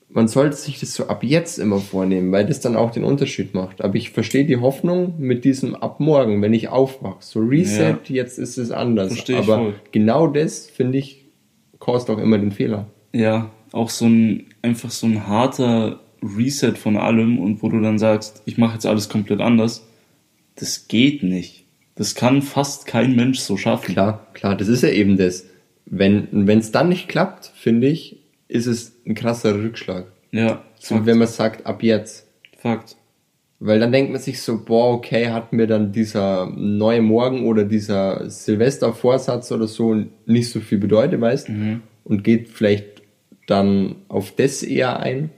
man 0.09 0.29
sollte 0.29 0.57
sich 0.57 0.81
das 0.81 0.95
so 0.95 1.07
ab 1.07 1.23
jetzt 1.23 1.59
immer 1.59 1.79
vornehmen, 1.79 2.33
weil 2.33 2.47
das 2.47 2.61
dann 2.61 2.77
auch 2.77 2.91
den 2.91 3.05
Unterschied 3.05 3.55
macht. 3.55 3.83
Aber 3.83 3.97
ich 3.97 4.11
verstehe 4.11 4.45
die 4.45 4.59
Hoffnung 4.59 5.15
mit 5.19 5.45
diesem 5.45 5.75
ab 5.75 6.01
morgen, 6.01 6.43
wenn 6.43 6.55
ich 6.55 6.69
aufwache. 6.69 7.19
So 7.21 7.41
Reset, 7.41 7.97
ja. 8.09 8.15
jetzt 8.15 8.39
ist 8.39 8.59
es 8.59 8.71
anders. 8.71 9.13
Verstehe 9.13 9.39
Aber 9.39 9.57
voll. 9.57 9.75
genau 9.93 10.27
das, 10.27 10.67
finde 10.67 10.99
ich, 10.99 11.27
kostet 11.79 12.17
auch 12.17 12.21
immer 12.21 12.39
den 12.39 12.53
Fehler. 12.53 12.87
Ja, 13.13 13.51
auch 13.73 13.91
so 13.91 14.07
ein, 14.07 14.47
einfach 14.63 14.91
so 14.91 15.07
ein 15.07 15.27
harter 15.27 16.01
Reset 16.23 16.75
von 16.75 16.97
allem 16.97 17.39
und 17.39 17.63
wo 17.63 17.69
du 17.69 17.81
dann 17.81 17.99
sagst, 17.99 18.43
ich 18.45 18.59
mache 18.59 18.75
jetzt 18.75 18.87
alles 18.87 19.09
komplett 19.09 19.41
anders. 19.41 19.87
Das 20.57 20.89
geht 20.89 21.23
nicht. 21.23 21.65
Das 21.95 22.15
kann 22.15 22.43
fast 22.43 22.87
kein 22.87 23.15
Mensch 23.17 23.41
so 23.41 23.57
schaffen. 23.57 23.93
Klar, 23.93 24.27
klar, 24.35 24.57
das 24.57 24.69
ist 24.69 24.83
ja 24.83 24.91
eben 24.91 25.17
das. 25.17 25.47
Wenn 25.93 26.49
es 26.49 26.71
dann 26.71 26.89
nicht 26.89 27.09
klappt, 27.09 27.47
finde 27.47 27.89
ich, 27.89 28.23
ist 28.49 28.67
es 28.67 28.97
ein 29.05 29.15
krasser 29.15 29.55
Rückschlag. 29.55 30.07
Ja. 30.31 30.63
So, 30.79 31.05
wenn 31.05 31.19
man 31.19 31.29
sagt, 31.29 31.67
ab 31.67 31.83
jetzt. 31.83 32.27
Fakt. 32.57 32.97
Weil 33.59 33.79
dann 33.81 33.93
denkt 33.93 34.13
man 34.13 34.21
sich 34.21 34.41
so, 34.41 34.65
boah, 34.65 34.95
okay, 34.95 35.29
hat 35.29 35.53
mir 35.53 35.67
dann 35.67 35.93
dieser 35.93 36.47
neue 36.47 37.03
Morgen 37.03 37.47
oder 37.47 37.65
dieser 37.65 38.31
Silvestervorsatz 38.31 39.53
oder 39.53 39.67
so 39.67 40.05
nicht 40.25 40.51
so 40.51 40.61
viel 40.61 40.79
bedeutet, 40.79 41.21
weißt 41.21 41.51
mhm. 41.51 41.83
Und 42.05 42.25
geht 42.25 42.49
vielleicht 42.49 43.03
dann 43.47 43.97
auf 44.09 44.35
das 44.35 44.63
eher 44.63 45.01
ein. 45.01 45.31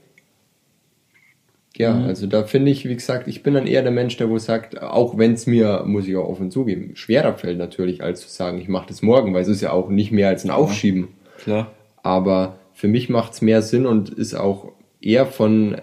Ja, 1.75 1.93
mhm. 1.93 2.05
also 2.05 2.27
da 2.27 2.43
finde 2.43 2.71
ich, 2.71 2.87
wie 2.87 2.93
gesagt, 2.93 3.27
ich 3.27 3.41
bin 3.41 3.55
dann 3.55 3.65
eher 3.65 3.81
der 3.81 3.91
Mensch, 3.91 4.17
der 4.17 4.29
wo 4.29 4.37
sagt, 4.37 4.81
auch 4.81 5.17
wenn 5.17 5.33
es 5.33 5.47
mir, 5.47 5.83
muss 5.85 6.07
ich 6.07 6.15
auch 6.15 6.27
offen 6.27 6.51
zugeben, 6.51 6.95
schwerer 6.95 7.33
fällt 7.33 7.57
natürlich, 7.57 8.03
als 8.03 8.21
zu 8.21 8.29
sagen, 8.29 8.59
ich 8.59 8.67
mache 8.67 8.87
das 8.87 9.01
morgen, 9.01 9.33
weil 9.33 9.41
es 9.41 9.47
ist 9.47 9.61
ja 9.61 9.71
auch 9.71 9.89
nicht 9.89 10.11
mehr 10.11 10.27
als 10.27 10.43
ein 10.43 10.51
Aufschieben. 10.51 11.09
Klar. 11.39 11.71
Aber 12.03 12.59
für 12.73 12.87
mich 12.87 13.09
macht 13.09 13.33
es 13.33 13.41
mehr 13.41 13.61
Sinn 13.61 13.85
und 13.85 14.09
ist 14.09 14.35
auch 14.35 14.71
eher 15.01 15.25
von, 15.25 15.81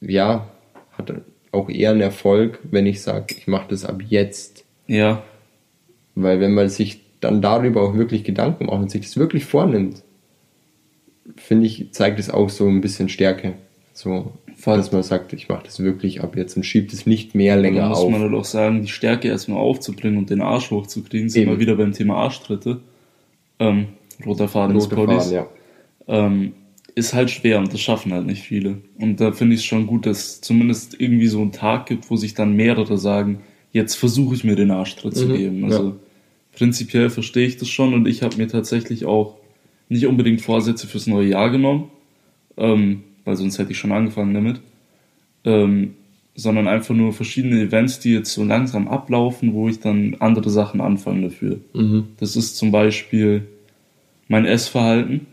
ja, 0.00 0.48
hat 0.92 1.12
auch 1.50 1.68
eher 1.68 1.90
einen 1.90 2.00
Erfolg, 2.00 2.60
wenn 2.70 2.86
ich 2.86 3.02
sage, 3.02 3.34
ich 3.36 3.46
mache 3.46 3.68
das 3.68 3.84
ab 3.84 4.02
jetzt. 4.06 4.64
Ja. 4.86 5.22
Weil 6.14 6.40
wenn 6.40 6.54
man 6.54 6.68
sich 6.68 7.00
dann 7.20 7.42
darüber 7.42 7.82
auch 7.82 7.94
wirklich 7.94 8.24
Gedanken 8.24 8.66
macht 8.66 8.80
und 8.80 8.90
sich 8.90 9.02
das 9.02 9.16
wirklich 9.16 9.44
vornimmt, 9.44 10.02
finde 11.36 11.66
ich, 11.66 11.92
zeigt 11.92 12.20
es 12.20 12.30
auch 12.30 12.48
so 12.48 12.68
ein 12.68 12.80
bisschen 12.80 13.08
Stärke. 13.08 13.54
So, 13.96 14.34
Fall. 14.58 14.76
dass 14.76 14.92
man 14.92 15.02
sagt, 15.02 15.32
ich 15.32 15.48
mache 15.48 15.64
das 15.64 15.80
wirklich 15.80 16.22
ab 16.22 16.36
jetzt 16.36 16.54
und 16.54 16.64
schiebt 16.64 16.92
es 16.92 17.06
nicht 17.06 17.34
mehr 17.34 17.56
länger 17.56 17.90
auf. 17.90 17.96
Da 17.96 18.04
muss 18.04 18.12
man 18.12 18.20
halt 18.20 18.34
auch 18.34 18.44
sagen, 18.44 18.82
die 18.82 18.88
Stärke 18.88 19.28
erstmal 19.28 19.58
aufzubringen 19.58 20.18
und 20.18 20.28
den 20.28 20.42
Arsch 20.42 20.70
hochzukriegen, 20.70 21.30
sind 21.30 21.48
wir 21.48 21.58
wieder 21.58 21.76
beim 21.76 21.92
Thema 21.92 22.16
Arschtritte. 22.16 22.82
Ähm, 23.58 23.86
roter 24.26 24.48
Faden 24.48 24.76
des. 24.76 24.88
Faden, 24.88 25.32
ja. 25.32 25.46
Ähm, 26.08 26.52
ist 26.94 27.14
halt 27.14 27.30
schwer 27.30 27.58
und 27.58 27.72
das 27.72 27.80
schaffen 27.80 28.12
halt 28.12 28.26
nicht 28.26 28.42
viele. 28.42 28.82
Und 28.98 29.18
da 29.18 29.32
finde 29.32 29.54
ich 29.54 29.62
es 29.62 29.66
schon 29.66 29.86
gut, 29.86 30.04
dass 30.04 30.18
es 30.18 30.40
zumindest 30.42 31.00
irgendwie 31.00 31.28
so 31.28 31.40
einen 31.40 31.52
Tag 31.52 31.86
gibt, 31.86 32.10
wo 32.10 32.16
sich 32.16 32.34
dann 32.34 32.54
mehrere 32.54 32.98
sagen, 32.98 33.40
jetzt 33.72 33.94
versuche 33.94 34.34
ich 34.34 34.44
mir 34.44 34.56
den 34.56 34.70
Arschtritt 34.70 35.14
mhm, 35.14 35.18
zu 35.18 35.28
geben. 35.28 35.64
Also 35.64 35.84
ja. 35.88 35.96
prinzipiell 36.54 37.08
verstehe 37.08 37.46
ich 37.46 37.56
das 37.56 37.68
schon 37.68 37.94
und 37.94 38.06
ich 38.06 38.22
habe 38.22 38.36
mir 38.36 38.48
tatsächlich 38.48 39.06
auch 39.06 39.36
nicht 39.88 40.06
unbedingt 40.06 40.42
Vorsätze 40.42 40.86
fürs 40.86 41.06
neue 41.06 41.28
Jahr 41.28 41.48
genommen, 41.48 41.90
ähm, 42.58 43.04
weil 43.26 43.36
sonst 43.36 43.58
hätte 43.58 43.72
ich 43.72 43.78
schon 43.78 43.92
angefangen 43.92 44.32
damit. 44.32 44.60
Ähm, 45.44 45.94
sondern 46.34 46.68
einfach 46.68 46.94
nur 46.94 47.12
verschiedene 47.14 47.60
Events, 47.62 47.98
die 48.00 48.12
jetzt 48.12 48.32
so 48.32 48.44
langsam 48.44 48.88
ablaufen, 48.88 49.54
wo 49.54 49.68
ich 49.68 49.80
dann 49.80 50.16
andere 50.20 50.50
Sachen 50.50 50.80
anfange 50.82 51.22
dafür. 51.28 51.60
Mhm. 51.74 52.08
Das 52.20 52.36
ist 52.36 52.56
zum 52.56 52.70
Beispiel 52.72 53.46
mein 54.28 54.44
Essverhalten. 54.44 55.26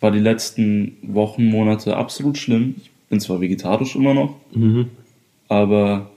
War 0.00 0.10
die 0.10 0.18
letzten 0.18 0.96
Wochen, 1.02 1.46
Monate 1.46 1.96
absolut 1.96 2.36
schlimm. 2.38 2.74
Ich 2.82 2.90
bin 3.08 3.20
zwar 3.20 3.40
vegetarisch 3.40 3.96
immer 3.96 4.12
noch, 4.14 4.36
Mhm. 4.52 4.86
aber 5.48 6.10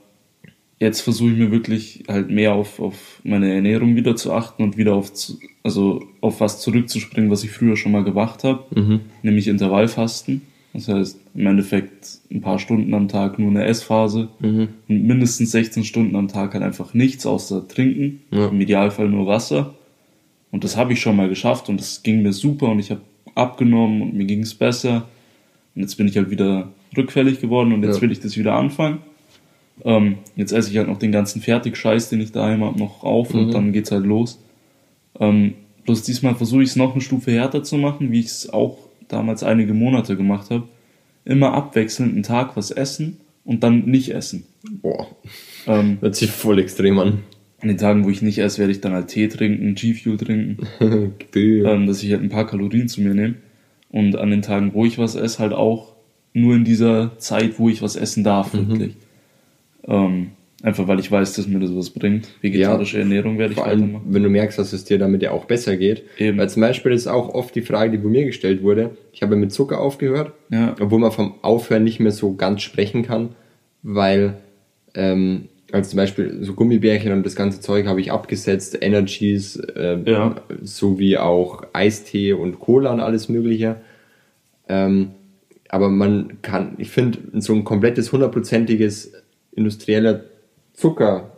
jetzt 0.80 1.00
versuche 1.00 1.30
ich 1.30 1.38
mir 1.38 1.50
wirklich 1.50 2.04
halt 2.08 2.30
mehr 2.30 2.52
auf, 2.54 2.80
auf 2.80 3.20
meine 3.24 3.52
Ernährung 3.54 3.96
wieder 3.96 4.16
zu 4.16 4.32
achten 4.32 4.62
und 4.64 4.76
wieder 4.76 4.94
auf, 4.94 5.12
also 5.62 6.02
auf 6.20 6.40
was 6.40 6.60
zurückzuspringen, 6.60 7.30
was 7.30 7.42
ich 7.44 7.50
früher 7.52 7.76
schon 7.76 7.92
mal 7.92 8.04
gemacht 8.04 8.44
habe, 8.44 8.64
Mhm. 8.78 9.00
nämlich 9.22 9.48
Intervallfasten. 9.48 10.42
Das 10.74 10.88
heißt, 10.88 11.18
im 11.36 11.46
Endeffekt 11.46 12.18
ein 12.32 12.40
paar 12.40 12.58
Stunden 12.58 12.92
am 12.94 13.06
Tag 13.08 13.38
nur 13.38 13.48
eine 13.50 13.64
Essphase 13.64 14.28
Mhm. 14.40 14.68
und 14.88 15.02
mindestens 15.06 15.52
16 15.52 15.84
Stunden 15.84 16.16
am 16.16 16.28
Tag 16.28 16.52
halt 16.54 16.64
einfach 16.64 16.92
nichts 16.94 17.24
außer 17.26 17.66
trinken, 17.68 18.20
Ja. 18.32 18.48
im 18.48 18.60
Idealfall 18.60 19.08
nur 19.08 19.26
Wasser. 19.26 19.74
Und 20.50 20.64
das 20.64 20.76
habe 20.76 20.92
ich 20.92 21.00
schon 21.00 21.16
mal 21.16 21.28
geschafft 21.28 21.68
und 21.68 21.80
es 21.80 22.02
ging 22.02 22.22
mir 22.22 22.32
super 22.32 22.68
und 22.68 22.80
ich 22.80 22.90
habe 22.90 23.00
abgenommen 23.36 24.02
und 24.02 24.14
mir 24.14 24.24
ging 24.24 24.40
es 24.40 24.54
besser. 24.54 25.06
Und 25.76 25.82
jetzt 25.82 25.94
bin 25.96 26.08
ich 26.08 26.16
halt 26.16 26.30
wieder 26.30 26.68
rückfällig 26.96 27.40
geworden 27.40 27.72
und 27.72 27.82
jetzt 27.84 27.96
Ja. 27.96 28.02
will 28.02 28.12
ich 28.12 28.20
das 28.20 28.36
wieder 28.36 28.54
anfangen. 28.54 28.98
Ähm, 29.84 30.16
jetzt 30.36 30.52
esse 30.52 30.70
ich 30.70 30.76
halt 30.78 30.86
noch 30.88 30.98
den 30.98 31.10
ganzen 31.12 31.40
Fertigscheiß, 31.40 32.08
den 32.08 32.20
ich 32.20 32.30
daheim 32.32 32.62
habe, 32.64 32.78
noch 32.78 33.02
auf 33.04 33.32
Mhm. 33.32 33.40
und 33.40 33.54
dann 33.54 33.72
geht's 33.72 33.90
halt 33.92 34.04
los. 34.06 34.40
Ähm, 35.20 35.54
bloß 35.84 36.02
diesmal 36.02 36.34
versuche 36.34 36.62
ich 36.62 36.70
es 36.70 36.76
noch 36.76 36.92
eine 36.92 37.00
Stufe 37.00 37.30
härter 37.32 37.62
zu 37.62 37.76
machen, 37.76 38.10
wie 38.12 38.20
ich 38.20 38.26
es 38.26 38.50
auch 38.52 38.78
damals 39.08 39.42
einige 39.42 39.74
Monate 39.74 40.16
gemacht 40.16 40.50
habe. 40.50 40.68
Immer 41.24 41.54
abwechselnd 41.54 42.12
einen 42.12 42.22
Tag 42.22 42.56
was 42.56 42.70
essen 42.70 43.18
und 43.44 43.62
dann 43.62 43.84
nicht 43.86 44.10
essen. 44.14 44.44
Boah, 44.82 45.06
Ähm, 45.66 45.98
hört 46.00 46.16
sich 46.16 46.30
voll 46.30 46.58
extrem 46.58 46.98
an. 46.98 47.20
an 47.60 47.68
den 47.68 47.78
Tagen, 47.78 48.04
wo 48.04 48.10
ich 48.10 48.20
nicht 48.22 48.38
esse, 48.38 48.58
werde 48.58 48.72
ich 48.72 48.80
dann 48.80 48.92
halt 48.92 49.08
Tee 49.08 49.28
trinken, 49.28 49.74
G-Fuel 49.74 50.16
trinken, 50.18 50.66
ähm, 51.64 51.86
dass 51.86 52.02
ich 52.02 52.10
halt 52.12 52.22
ein 52.22 52.28
paar 52.28 52.46
Kalorien 52.46 52.88
zu 52.88 53.00
mir 53.00 53.14
nehme. 53.14 53.34
Und 53.90 54.16
an 54.16 54.30
den 54.30 54.42
Tagen, 54.42 54.74
wo 54.74 54.84
ich 54.84 54.98
was 54.98 55.14
esse, 55.14 55.38
halt 55.38 55.52
auch 55.52 55.94
nur 56.32 56.54
in 56.56 56.64
dieser 56.64 57.16
Zeit, 57.18 57.58
wo 57.58 57.68
ich 57.68 57.80
was 57.80 57.96
essen 57.96 58.24
darf, 58.24 58.52
wirklich. 58.54 58.96
Ähm, 59.86 60.32
einfach 60.64 60.88
weil 60.88 60.98
ich 60.98 61.10
weiß, 61.10 61.34
dass 61.34 61.46
mir 61.46 61.60
das 61.60 61.74
was 61.76 61.90
bringt. 61.90 62.26
Vegetarische 62.40 62.98
Ernährung 62.98 63.38
werde 63.38 63.52
ich 63.52 63.58
Vor 63.58 63.66
allem, 63.66 64.00
wenn 64.06 64.22
du 64.22 64.30
merkst, 64.30 64.58
dass 64.58 64.72
es 64.72 64.84
dir 64.84 64.98
damit 64.98 65.22
ja 65.22 65.30
auch 65.30 65.44
besser 65.44 65.76
geht. 65.76 66.02
Eben. 66.18 66.38
Weil 66.38 66.48
zum 66.48 66.62
Beispiel 66.62 66.92
ist 66.92 67.06
auch 67.06 67.28
oft 67.34 67.54
die 67.54 67.60
Frage, 67.62 67.92
die 67.92 67.98
bei 67.98 68.08
mir 68.08 68.24
gestellt 68.24 68.62
wurde. 68.62 68.96
Ich 69.12 69.22
habe 69.22 69.36
mit 69.36 69.52
Zucker 69.52 69.78
aufgehört, 69.80 70.32
Ja. 70.50 70.74
obwohl 70.80 70.98
man 70.98 71.12
vom 71.12 71.34
Aufhören 71.42 71.84
nicht 71.84 72.00
mehr 72.00 72.12
so 72.12 72.34
ganz 72.34 72.62
sprechen 72.62 73.02
kann, 73.04 73.30
weil 73.82 74.34
ähm, 74.94 75.48
also 75.70 75.90
zum 75.90 75.96
Beispiel 75.98 76.38
so 76.42 76.54
Gummibärchen 76.54 77.12
und 77.12 77.26
das 77.26 77.34
ganze 77.36 77.60
Zeug 77.60 77.86
habe 77.86 78.00
ich 78.00 78.12
abgesetzt, 78.12 78.78
Energies, 78.80 79.60
ähm, 79.76 80.04
Ja. 80.06 80.36
sowie 80.62 81.18
auch 81.18 81.64
Eistee 81.72 82.32
und 82.32 82.58
Cola 82.60 82.92
und 82.92 83.00
alles 83.00 83.28
Mögliche. 83.28 83.76
Ähm, 84.68 85.10
aber 85.68 85.88
man 85.90 86.38
kann, 86.42 86.74
ich 86.78 86.90
finde, 86.90 87.18
so 87.40 87.52
ein 87.52 87.64
komplettes 87.64 88.12
hundertprozentiges 88.12 89.12
industrieller 89.52 90.22
Zucker, 90.74 91.30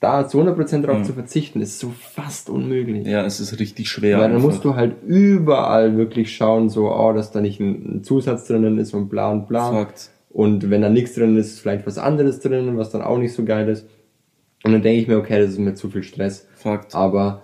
da 0.00 0.28
zu 0.28 0.38
100% 0.40 0.82
drauf 0.82 0.98
Ja. 0.98 1.02
zu 1.02 1.12
verzichten, 1.12 1.60
ist 1.60 1.80
so 1.80 1.90
fast 1.90 2.48
unmöglich. 2.50 3.06
Ja, 3.06 3.24
es 3.24 3.40
ist 3.40 3.58
richtig 3.58 3.88
schwer. 3.88 4.18
Weil 4.18 4.24
dann 4.24 4.36
einfach. 4.36 4.48
musst 4.48 4.64
du 4.64 4.76
halt 4.76 5.02
überall 5.04 5.96
wirklich 5.96 6.34
schauen, 6.36 6.68
so, 6.68 6.92
oh, 6.92 7.12
dass 7.12 7.32
da 7.32 7.40
nicht 7.40 7.58
ein, 7.58 8.04
Zusatz 8.04 8.46
drinnen 8.46 8.78
ist 8.78 8.94
und 8.94 9.08
bla 9.08 9.30
und 9.32 9.48
bla. 9.48 9.72
Fakt. 9.72 10.10
Und 10.30 10.70
wenn 10.70 10.82
da 10.82 10.88
nichts 10.88 11.14
drin 11.14 11.36
ist, 11.36 11.48
ist 11.48 11.60
vielleicht 11.60 11.86
was 11.86 11.98
anderes 11.98 12.38
drin, 12.40 12.76
was 12.76 12.90
dann 12.90 13.02
auch 13.02 13.18
nicht 13.18 13.32
so 13.32 13.44
geil 13.44 13.68
ist. 13.68 13.88
Und 14.62 14.72
dann 14.72 14.82
denke 14.82 15.00
ich 15.00 15.08
mir, 15.08 15.16
okay, 15.16 15.40
das 15.40 15.50
ist 15.50 15.58
mir 15.58 15.74
zu 15.74 15.88
viel 15.88 16.02
Stress. 16.04 16.46
Fakt. 16.54 16.94
Aber 16.94 17.42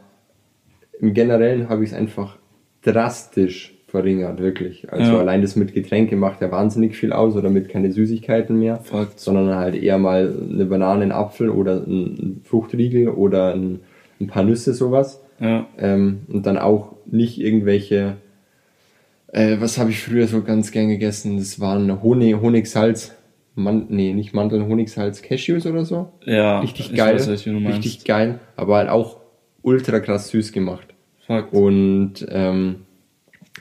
im 1.01 1.13
Generellen 1.13 1.69
habe 1.69 1.83
ich 1.83 1.91
es 1.91 1.97
einfach 1.97 2.39
drastisch 2.83 3.74
verringert, 3.95 4.41
wirklich. 4.41 4.93
Also 4.93 5.13
Ja. 5.13 5.19
allein 5.21 5.41
das 5.41 5.55
mit 5.55 5.73
Getränke 5.73 6.17
macht 6.17 6.41
ja 6.41 6.51
wahnsinnig 6.51 6.97
viel 6.97 7.13
aus 7.13 7.37
oder 7.37 7.49
mit 7.49 7.69
keine 7.69 7.93
Süßigkeiten 7.93 8.59
mehr, 8.59 8.79
Fakt. 8.79 9.21
sondern 9.21 9.55
halt 9.55 9.77
eher 9.81 9.99
mal 9.99 10.35
eine 10.51 10.65
Banane, 10.65 11.03
einen 11.03 11.13
Apfel 11.13 11.49
oder 11.49 11.77
ein 11.87 12.41
Fruchtriegel 12.43 13.09
oder 13.09 13.55
ein, 13.55 13.81
ein 14.21 14.27
paar 14.27 14.43
Nüsse, 14.43 14.75
sowas. 14.75 15.23
Ja. 15.39 15.67
Ähm, 15.79 16.23
und 16.27 16.45
dann 16.45 16.59
auch 16.59 16.97
nicht 17.07 17.41
irgendwelche, 17.41 18.17
äh, 19.33 19.59
was 19.61 19.79
habe 19.79 19.91
ich 19.91 20.03
früher 20.03 20.27
so 20.27 20.43
ganz 20.43 20.73
gern 20.73 20.89
gegessen? 20.89 21.37
Das 21.39 21.61
waren 21.61 22.03
Honig, 22.03 22.35
Honigsalz, 22.41 23.15
Man 23.55 23.87
nee, 23.91 24.13
nicht 24.13 24.35
Mandeln, 24.35 24.67
Honigsalz, 24.67 25.23
Cashews 25.23 25.67
oder 25.67 25.85
so. 25.85 26.09
Ja. 26.25 26.59
Richtig 26.59 26.91
ich 26.91 26.97
geil. 26.97 27.15
Weiß, 27.15 27.29
richtig 27.29 28.05
geil, 28.05 28.41
aber 28.57 28.75
halt 28.79 28.89
auch 28.89 29.19
ultra 29.63 30.01
krass 30.01 30.31
süß 30.31 30.51
gemacht. 30.51 30.89
Fakt. 31.29 31.55
Und 31.55 32.27
ähm, 32.29 32.81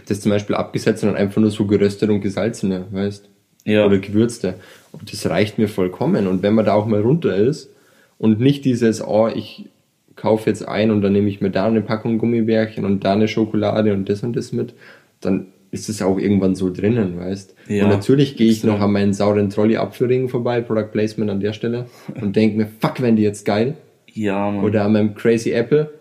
das 0.07 0.21
zum 0.21 0.31
Beispiel 0.31 0.55
abgesetzt 0.55 1.03
und 1.03 1.09
dann 1.09 1.17
einfach 1.17 1.41
nur 1.41 1.51
so 1.51 1.65
geröstet 1.65 2.09
und 2.09 2.21
gesalzene, 2.21 2.85
weißt 2.91 3.29
Ja. 3.65 3.85
Oder 3.85 3.99
gewürzte. 3.99 4.55
Und 4.91 5.11
das 5.11 5.29
reicht 5.29 5.57
mir 5.57 5.67
vollkommen. 5.67 6.27
Und 6.27 6.43
wenn 6.43 6.53
man 6.53 6.65
da 6.65 6.73
auch 6.73 6.85
mal 6.85 7.01
runter 7.01 7.35
ist 7.35 7.69
und 8.17 8.39
nicht 8.39 8.65
dieses, 8.65 9.05
oh, 9.05 9.27
ich 9.27 9.69
kaufe 10.15 10.49
jetzt 10.49 10.67
ein 10.67 10.91
und 10.91 11.01
dann 11.01 11.13
nehme 11.13 11.29
ich 11.29 11.41
mir 11.41 11.49
da 11.49 11.65
eine 11.65 11.81
Packung 11.81 12.17
Gummibärchen 12.17 12.85
und 12.85 13.03
da 13.03 13.13
eine 13.13 13.27
Schokolade 13.27 13.93
und 13.93 14.09
das 14.09 14.23
und 14.23 14.35
das 14.35 14.51
mit, 14.51 14.73
dann 15.21 15.47
ist 15.71 15.89
es 15.89 16.03
auch 16.03 16.19
irgendwann 16.19 16.53
so 16.53 16.71
drinnen, 16.71 17.17
weißt 17.19 17.55
Ja, 17.67 17.85
Und 17.85 17.89
natürlich 17.89 18.37
gehe 18.37 18.51
ich 18.51 18.63
noch 18.63 18.79
an 18.79 18.91
meinen 18.91 19.13
sauren 19.13 19.49
Trolley-Apfelringen 19.49 20.29
vorbei, 20.29 20.61
Product 20.61 20.91
Placement 20.91 21.31
an 21.31 21.39
der 21.39 21.53
Stelle, 21.53 21.87
und 22.21 22.35
denke 22.35 22.57
mir, 22.57 22.67
fuck, 22.79 23.01
wenn 23.01 23.15
die 23.15 23.23
jetzt 23.23 23.43
geil. 23.43 23.75
ja, 24.13 24.51
Mann. 24.51 24.63
Oder 24.63 24.85
an 24.85 24.93
meinem 24.93 25.15
Crazy 25.15 25.51
Apple. 25.51 25.91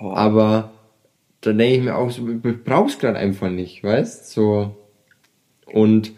Oh. 0.00 0.12
Aber 0.12 0.70
da 1.40 1.52
denke 1.52 1.76
ich 1.78 1.82
mir 1.82 1.96
auch 1.96 2.10
so, 2.10 2.28
ich 2.28 2.64
brauch's 2.64 2.98
gerade 2.98 3.18
einfach 3.18 3.50
nicht, 3.50 3.82
weißt 3.82 4.30
So. 4.30 4.76
Und 5.66 6.12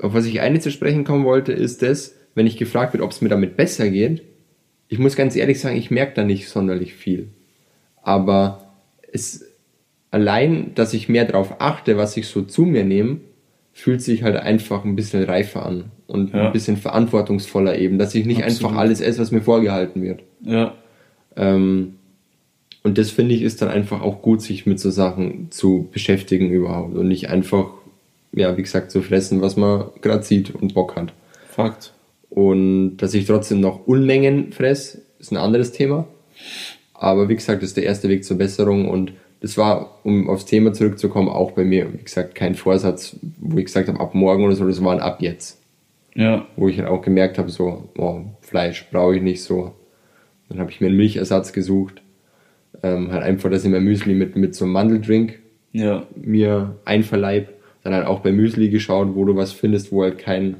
auf 0.00 0.14
was 0.14 0.26
ich 0.26 0.40
eigentlich 0.40 0.62
zu 0.62 0.70
sprechen 0.70 1.04
kommen 1.04 1.24
wollte, 1.24 1.52
ist 1.52 1.82
das, 1.82 2.14
wenn 2.34 2.46
ich 2.46 2.56
gefragt 2.56 2.92
wird, 2.92 3.02
ob 3.02 3.10
es 3.10 3.20
mir 3.20 3.28
damit 3.28 3.56
besser 3.56 3.88
geht. 3.90 4.22
Ich 4.88 4.98
muss 4.98 5.16
ganz 5.16 5.34
ehrlich 5.34 5.60
sagen, 5.60 5.76
ich 5.76 5.90
merke 5.90 6.14
da 6.14 6.24
nicht 6.24 6.48
sonderlich 6.48 6.94
viel. 6.94 7.28
Aber 8.02 8.72
es 9.12 9.44
allein, 10.10 10.72
dass 10.74 10.94
ich 10.94 11.08
mehr 11.08 11.24
darauf 11.24 11.60
achte, 11.60 11.96
was 11.96 12.16
ich 12.16 12.28
so 12.28 12.42
zu 12.42 12.62
mir 12.62 12.84
nehme, 12.84 13.18
fühlt 13.72 14.00
sich 14.02 14.22
halt 14.22 14.36
einfach 14.36 14.84
ein 14.84 14.96
bisschen 14.96 15.24
reifer 15.24 15.66
an 15.66 15.90
und 16.06 16.32
Ja. 16.32 16.46
ein 16.46 16.52
bisschen 16.52 16.76
verantwortungsvoller 16.76 17.78
eben, 17.78 17.98
dass 17.98 18.14
ich 18.14 18.24
nicht 18.24 18.42
Absolut. 18.42 18.64
einfach 18.72 18.80
alles 18.80 19.00
esse, 19.00 19.20
was 19.20 19.30
mir 19.32 19.42
vorgehalten 19.42 20.02
wird. 20.02 20.22
ja. 20.42 20.74
Ähm, 21.36 21.94
und 22.82 22.98
das 22.98 23.10
finde 23.10 23.34
ich 23.34 23.42
ist 23.42 23.60
dann 23.60 23.68
einfach 23.68 24.00
auch 24.02 24.22
gut, 24.22 24.42
sich 24.42 24.66
mit 24.66 24.80
so 24.80 24.90
Sachen 24.90 25.50
zu 25.50 25.88
beschäftigen 25.92 26.50
überhaupt 26.50 26.94
und 26.96 27.08
nicht 27.08 27.28
einfach, 27.28 27.70
ja, 28.32 28.56
wie 28.56 28.62
gesagt, 28.62 28.90
zu 28.90 29.02
fressen, 29.02 29.40
was 29.40 29.56
man 29.56 29.86
gerade 30.00 30.22
sieht 30.22 30.54
und 30.54 30.74
Bock 30.74 30.96
hat. 30.96 31.12
Fakt. 31.50 31.92
Und 32.30 32.98
dass 32.98 33.14
ich 33.14 33.26
trotzdem 33.26 33.60
noch 33.60 33.86
Unmengen 33.86 34.52
fress, 34.52 35.00
ist 35.18 35.32
ein 35.32 35.36
anderes 35.36 35.72
Thema. 35.72 36.06
Aber 36.94 37.28
wie 37.28 37.36
gesagt, 37.36 37.62
das 37.62 37.70
ist 37.70 37.76
der 37.76 37.84
erste 37.84 38.08
Weg 38.08 38.24
zur 38.24 38.38
Besserung 38.38 38.88
und 38.88 39.12
das 39.40 39.56
war, 39.56 40.00
um 40.02 40.28
aufs 40.28 40.46
Thema 40.46 40.72
zurückzukommen, 40.72 41.28
auch 41.28 41.52
bei 41.52 41.64
mir, 41.64 41.92
wie 41.92 42.02
gesagt, 42.02 42.34
kein 42.34 42.54
Vorsatz, 42.54 43.16
wo 43.38 43.56
ich 43.58 43.66
gesagt 43.66 43.88
habe, 43.88 44.00
ab 44.00 44.14
morgen 44.14 44.44
oder 44.44 44.56
so, 44.56 44.66
das 44.66 44.82
war 44.82 44.92
ein 44.92 45.00
ab 45.00 45.22
jetzt. 45.22 45.60
Ja. 46.14 46.46
Wo 46.56 46.68
ich 46.68 46.78
halt 46.78 46.88
auch 46.88 47.02
gemerkt 47.02 47.38
habe, 47.38 47.50
so, 47.50 47.88
oh, 47.96 48.22
Fleisch 48.40 48.88
brauche 48.90 49.16
ich 49.16 49.22
nicht 49.22 49.42
so. 49.42 49.74
Dann 50.48 50.58
habe 50.58 50.70
ich 50.70 50.80
mir 50.80 50.88
einen 50.88 50.96
Milchersatz 50.96 51.52
gesucht. 51.52 52.02
Ähm, 52.82 53.10
halt 53.12 53.22
einfach, 53.24 53.50
dass 53.50 53.64
ich 53.64 53.70
mein 53.70 53.82
Müsli 53.84 54.14
mit, 54.14 54.36
mit 54.36 54.54
so 54.54 54.64
einem 54.64 54.72
Mandeldrink 54.72 55.38
Ja. 55.72 56.06
mir 56.16 56.76
einverleib. 56.84 57.48
Dann 57.82 57.94
halt 57.94 58.06
auch 58.06 58.20
bei 58.20 58.32
Müsli 58.32 58.68
geschaut, 58.70 59.14
wo 59.14 59.24
du 59.24 59.36
was 59.36 59.52
findest, 59.52 59.90
wo 59.92 60.02
halt 60.02 60.18
kein, 60.18 60.56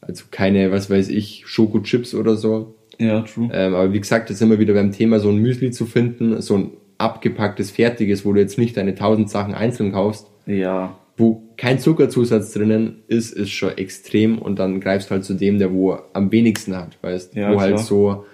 also 0.00 0.24
keine, 0.30 0.70
was 0.72 0.90
weiß 0.90 1.08
ich, 1.08 1.44
Schokochips 1.46 2.14
oder 2.14 2.36
so. 2.36 2.74
Ja, 2.98 3.22
true. 3.22 3.48
Ähm, 3.52 3.74
aber 3.74 3.92
wie 3.92 4.00
gesagt, 4.00 4.28
das 4.30 4.36
ist 4.36 4.42
immer 4.42 4.58
wieder 4.58 4.74
beim 4.74 4.92
Thema, 4.92 5.20
so 5.20 5.30
ein 5.30 5.38
Müsli 5.38 5.70
zu 5.70 5.86
finden, 5.86 6.40
so 6.42 6.56
ein 6.56 6.70
abgepacktes, 6.98 7.70
fertiges, 7.70 8.24
wo 8.26 8.32
du 8.32 8.40
jetzt 8.40 8.58
nicht 8.58 8.76
deine 8.76 8.94
tausend 8.94 9.30
Sachen 9.30 9.54
einzeln 9.54 9.92
kaufst, 9.92 10.26
Ja. 10.46 10.98
wo 11.16 11.42
kein 11.56 11.78
Zuckerzusatz 11.78 12.52
drinnen 12.52 13.02
ist, 13.08 13.32
ist 13.32 13.50
schon 13.50 13.76
extrem 13.78 14.38
und 14.38 14.58
dann 14.58 14.80
greifst 14.80 15.08
du 15.10 15.14
halt 15.14 15.24
zu 15.24 15.34
dem, 15.34 15.58
der 15.58 15.72
wo 15.72 15.96
am 16.12 16.30
wenigsten 16.30 16.76
hat, 16.76 16.98
weißt, 17.02 17.34
Ja, 17.36 17.52
wo 17.54 17.60
halt 17.60 17.74
klar. 17.76 17.84
so 17.84 18.24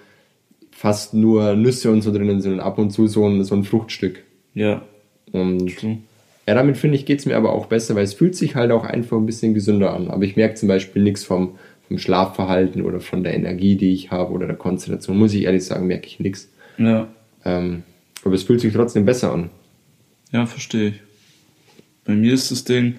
fast 0.77 1.15
nur 1.15 1.55
Nüsse 1.55 1.91
und 1.91 2.03
so 2.03 2.13
drinnen 2.13 2.39
sind 2.39 2.53
und 2.53 2.59
ab 2.59 2.77
und 2.77 2.91
zu 2.91 3.07
so 3.07 3.27
ein, 3.27 3.43
so 3.43 3.55
ein 3.55 3.63
Fruchtstück. 3.63 4.23
Ja. 4.53 4.83
Und 5.31 5.75
True. 5.75 5.97
ja, 6.45 6.53
damit 6.53 6.77
finde 6.77 6.97
ich, 6.97 7.07
geht's 7.07 7.25
mir 7.25 7.35
aber 7.35 7.51
auch 7.51 7.65
besser, 7.65 7.95
weil 7.95 8.03
es 8.03 8.13
fühlt 8.13 8.35
sich 8.35 8.53
halt 8.53 8.69
auch 8.69 8.83
einfach 8.83 9.17
ein 9.17 9.25
bisschen 9.25 9.55
gesünder 9.55 9.91
an. 9.91 10.07
Aber 10.11 10.23
ich 10.23 10.35
merke 10.35 10.53
zum 10.53 10.67
Beispiel 10.67 11.01
nichts 11.01 11.23
vom, 11.23 11.55
vom 11.87 11.97
Schlafverhalten 11.97 12.83
oder 12.83 12.99
von 12.99 13.23
der 13.23 13.33
Energie, 13.33 13.75
die 13.75 13.91
ich 13.91 14.11
habe 14.11 14.31
oder 14.31 14.45
der 14.45 14.55
Konzentration. 14.55 15.17
Muss 15.17 15.33
ich 15.33 15.45
ehrlich 15.45 15.65
sagen, 15.65 15.87
merke 15.87 16.05
ich 16.05 16.19
nichts. 16.19 16.47
Ja. 16.77 17.07
Ähm, 17.43 17.81
aber 18.23 18.35
es 18.35 18.43
fühlt 18.43 18.61
sich 18.61 18.71
trotzdem 18.71 19.03
besser 19.03 19.33
an. 19.33 19.49
Ja, 20.31 20.45
verstehe 20.45 20.89
ich. 20.89 21.01
Bei 22.05 22.13
mir 22.13 22.33
ist 22.35 22.51
das 22.51 22.65
Ding, 22.65 22.97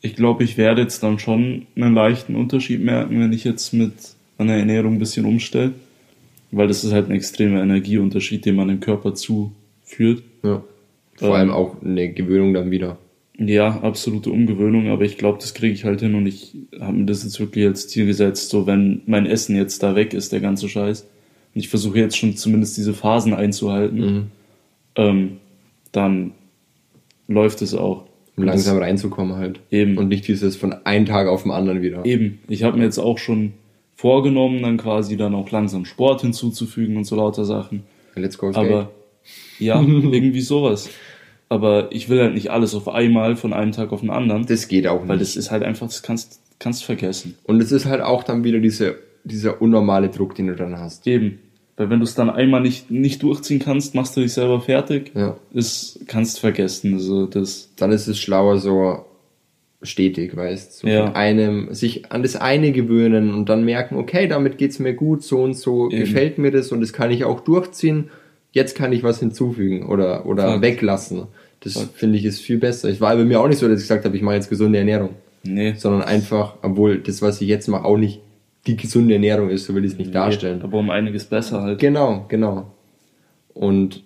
ich 0.00 0.16
glaube, 0.16 0.42
ich 0.42 0.56
werde 0.56 0.80
jetzt 0.80 1.02
dann 1.02 1.18
schon 1.18 1.66
einen 1.76 1.94
leichten 1.94 2.34
Unterschied 2.34 2.82
merken, 2.82 3.20
wenn 3.20 3.34
ich 3.34 3.44
jetzt 3.44 3.74
mit 3.74 3.92
der 4.38 4.56
Ernährung 4.56 4.94
ein 4.94 4.98
bisschen 4.98 5.26
umstellt. 5.26 5.74
Weil 6.56 6.68
das 6.68 6.84
ist 6.84 6.92
halt 6.92 7.08
ein 7.08 7.14
extremer 7.14 7.62
Energieunterschied, 7.62 8.44
den 8.44 8.56
man 8.56 8.68
dem 8.68 8.80
Körper 8.80 9.14
zuführt. 9.14 10.22
Ja. 10.42 10.62
Vor 11.16 11.28
ähm, 11.28 11.34
allem 11.34 11.50
auch 11.50 11.82
eine 11.82 12.12
Gewöhnung 12.12 12.54
dann 12.54 12.70
wieder. 12.70 12.98
Ja, 13.36 13.80
absolute 13.80 14.30
Umgewöhnung, 14.30 14.88
aber 14.88 15.04
ich 15.04 15.18
glaube, 15.18 15.38
das 15.40 15.54
kriege 15.54 15.74
ich 15.74 15.84
halt 15.84 16.00
hin 16.00 16.14
und 16.14 16.26
ich 16.26 16.54
habe 16.78 16.92
mir 16.92 17.06
das 17.06 17.24
jetzt 17.24 17.40
wirklich 17.40 17.66
als 17.66 17.88
Ziel 17.88 18.06
gesetzt, 18.06 18.50
so 18.50 18.68
wenn 18.68 19.02
mein 19.06 19.26
Essen 19.26 19.56
jetzt 19.56 19.82
da 19.82 19.96
weg 19.96 20.14
ist, 20.14 20.30
der 20.30 20.38
ganze 20.38 20.68
Scheiß, 20.68 21.02
und 21.02 21.60
ich 21.60 21.68
versuche 21.68 21.98
jetzt 21.98 22.16
schon 22.16 22.36
zumindest 22.36 22.76
diese 22.76 22.94
Phasen 22.94 23.34
einzuhalten, 23.34 23.98
mhm. 23.98 24.26
ähm, 24.94 25.30
dann 25.90 26.32
läuft 27.26 27.62
es 27.62 27.74
auch. 27.74 28.06
Um 28.36 28.44
langsam 28.44 28.78
reinzukommen 28.78 29.36
halt. 29.36 29.60
Eben. 29.70 29.96
Und 29.96 30.08
nicht 30.08 30.26
dieses 30.26 30.56
von 30.56 30.72
einem 30.72 31.06
Tag 31.06 31.28
auf 31.28 31.44
den 31.44 31.52
anderen 31.52 31.82
wieder. 31.82 32.04
Eben. 32.04 32.40
Ich 32.48 32.64
habe 32.64 32.76
mir 32.76 32.84
jetzt 32.84 32.98
auch 32.98 33.18
schon 33.18 33.52
vorgenommen, 33.96 34.62
dann 34.62 34.76
quasi 34.76 35.16
dann 35.16 35.34
auch 35.34 35.50
langsam 35.50 35.84
Sport 35.84 36.22
hinzuzufügen 36.22 36.96
und 36.96 37.04
so 37.04 37.16
lauter 37.16 37.44
Sachen. 37.44 37.84
Let's 38.14 38.38
go. 38.38 38.50
Aber 38.54 38.90
ja, 39.58 39.80
irgendwie 39.82 40.40
sowas. 40.40 40.88
Aber 41.48 41.92
ich 41.92 42.08
will 42.08 42.20
halt 42.20 42.34
nicht 42.34 42.50
alles 42.50 42.74
auf 42.74 42.88
einmal 42.88 43.36
von 43.36 43.52
einem 43.52 43.72
Tag 43.72 43.92
auf 43.92 44.00
den 44.00 44.10
anderen. 44.10 44.46
Das 44.46 44.68
geht 44.68 44.86
auch 44.86 45.00
nicht. 45.00 45.08
Weil 45.08 45.18
das 45.18 45.36
ist 45.36 45.50
halt 45.50 45.62
einfach, 45.62 45.86
das 45.86 46.02
kannst 46.02 46.40
kannst 46.58 46.84
vergessen. 46.84 47.36
Und 47.44 47.62
es 47.62 47.72
ist 47.72 47.86
halt 47.86 48.00
auch 48.00 48.24
dann 48.24 48.44
wieder 48.44 48.58
diese, 48.58 48.96
dieser 49.24 49.60
unnormale 49.60 50.08
Druck, 50.08 50.34
den 50.34 50.46
du 50.46 50.56
dann 50.56 50.78
hast. 50.78 51.06
Eben. 51.06 51.40
Weil 51.76 51.90
wenn 51.90 51.98
du 51.98 52.04
es 52.04 52.14
dann 52.14 52.30
einmal 52.30 52.60
nicht, 52.60 52.90
nicht 52.90 53.22
durchziehen 53.22 53.58
kannst, 53.58 53.94
machst 53.94 54.16
du 54.16 54.20
dich 54.20 54.32
selber 54.32 54.60
fertig. 54.60 55.12
Ja. 55.14 55.36
Das 55.52 55.98
kannst 56.06 56.40
vergessen. 56.40 56.94
Also 56.94 57.26
das 57.26 57.70
dann 57.76 57.90
ist 57.90 58.06
es 58.06 58.18
schlauer 58.18 58.58
so 58.58 59.04
stetig, 59.84 60.36
weißt 60.36 60.78
so 60.78 60.88
ja. 60.88 61.12
einem, 61.12 61.72
sich 61.72 62.10
an 62.12 62.22
das 62.22 62.36
eine 62.36 62.72
gewöhnen 62.72 63.32
und 63.32 63.48
dann 63.48 63.64
merken, 63.64 63.96
okay, 63.96 64.26
damit 64.26 64.58
geht's 64.58 64.78
mir 64.78 64.94
gut, 64.94 65.22
so 65.22 65.42
und 65.42 65.54
so 65.54 65.90
Eben. 65.90 66.00
gefällt 66.00 66.38
mir 66.38 66.50
das 66.50 66.72
und 66.72 66.80
das 66.80 66.92
kann 66.92 67.10
ich 67.10 67.24
auch 67.24 67.40
durchziehen. 67.40 68.10
Jetzt 68.52 68.76
kann 68.76 68.92
ich 68.92 69.02
was 69.02 69.20
hinzufügen 69.20 69.86
oder, 69.86 70.26
oder 70.26 70.44
Fakt. 70.44 70.62
weglassen. 70.62 71.26
Das 71.60 71.88
finde 71.94 72.18
ich 72.18 72.24
ist 72.24 72.40
viel 72.40 72.58
besser. 72.58 72.90
Ich 72.90 73.00
war 73.00 73.16
bei 73.16 73.24
mir 73.24 73.40
auch 73.40 73.48
nicht 73.48 73.58
so, 73.58 73.68
dass 73.68 73.80
ich 73.80 73.84
gesagt 73.84 74.04
habe, 74.04 74.16
ich 74.16 74.22
mache 74.22 74.34
jetzt 74.34 74.50
gesunde 74.50 74.78
Ernährung. 74.78 75.10
Nee. 75.42 75.74
Sondern 75.76 76.02
einfach, 76.02 76.56
obwohl 76.62 76.98
das, 76.98 77.22
was 77.22 77.40
ich 77.40 77.48
jetzt 77.48 77.68
mache, 77.68 77.84
auch 77.84 77.96
nicht 77.96 78.20
die 78.66 78.76
gesunde 78.76 79.14
Ernährung 79.14 79.50
ist, 79.50 79.64
so 79.64 79.74
will 79.74 79.84
ich 79.84 79.92
es 79.92 79.98
nicht 79.98 80.08
nee, 80.08 80.14
darstellen. 80.14 80.62
Aber 80.62 80.78
um 80.78 80.90
einiges 80.90 81.24
besser 81.24 81.62
halt. 81.62 81.78
Genau, 81.78 82.26
genau. 82.28 82.72
Und 83.52 84.02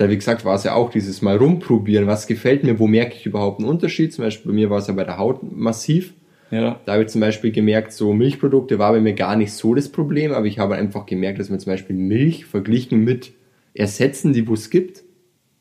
da, 0.00 0.08
wie 0.08 0.16
gesagt, 0.16 0.46
war 0.46 0.54
es 0.54 0.64
ja 0.64 0.74
auch 0.74 0.88
dieses 0.88 1.20
Mal 1.20 1.36
rumprobieren, 1.36 2.06
was 2.06 2.26
gefällt 2.26 2.64
mir, 2.64 2.78
wo 2.78 2.86
merke 2.86 3.16
ich 3.16 3.26
überhaupt 3.26 3.60
einen 3.60 3.68
Unterschied. 3.68 4.14
Zum 4.14 4.24
Beispiel 4.24 4.50
bei 4.50 4.54
mir 4.54 4.70
war 4.70 4.78
es 4.78 4.86
ja 4.86 4.94
bei 4.94 5.04
der 5.04 5.18
Haut 5.18 5.40
massiv. 5.42 6.14
Ja. 6.50 6.80
Da 6.86 6.92
habe 6.92 7.02
ich 7.02 7.10
zum 7.10 7.20
Beispiel 7.20 7.52
gemerkt, 7.52 7.92
so 7.92 8.14
Milchprodukte 8.14 8.78
war 8.78 8.92
bei 8.92 9.00
mir 9.00 9.12
gar 9.12 9.36
nicht 9.36 9.52
so 9.52 9.74
das 9.74 9.90
Problem, 9.90 10.32
aber 10.32 10.46
ich 10.46 10.58
habe 10.58 10.74
einfach 10.76 11.04
gemerkt, 11.04 11.38
dass 11.38 11.50
mir 11.50 11.58
zum 11.58 11.72
Beispiel 11.72 11.94
Milch 11.94 12.46
verglichen 12.46 13.04
mit 13.04 13.32
Ersätzen, 13.74 14.32
die 14.32 14.48
wo 14.48 14.54
es 14.54 14.70
gibt, 14.70 15.02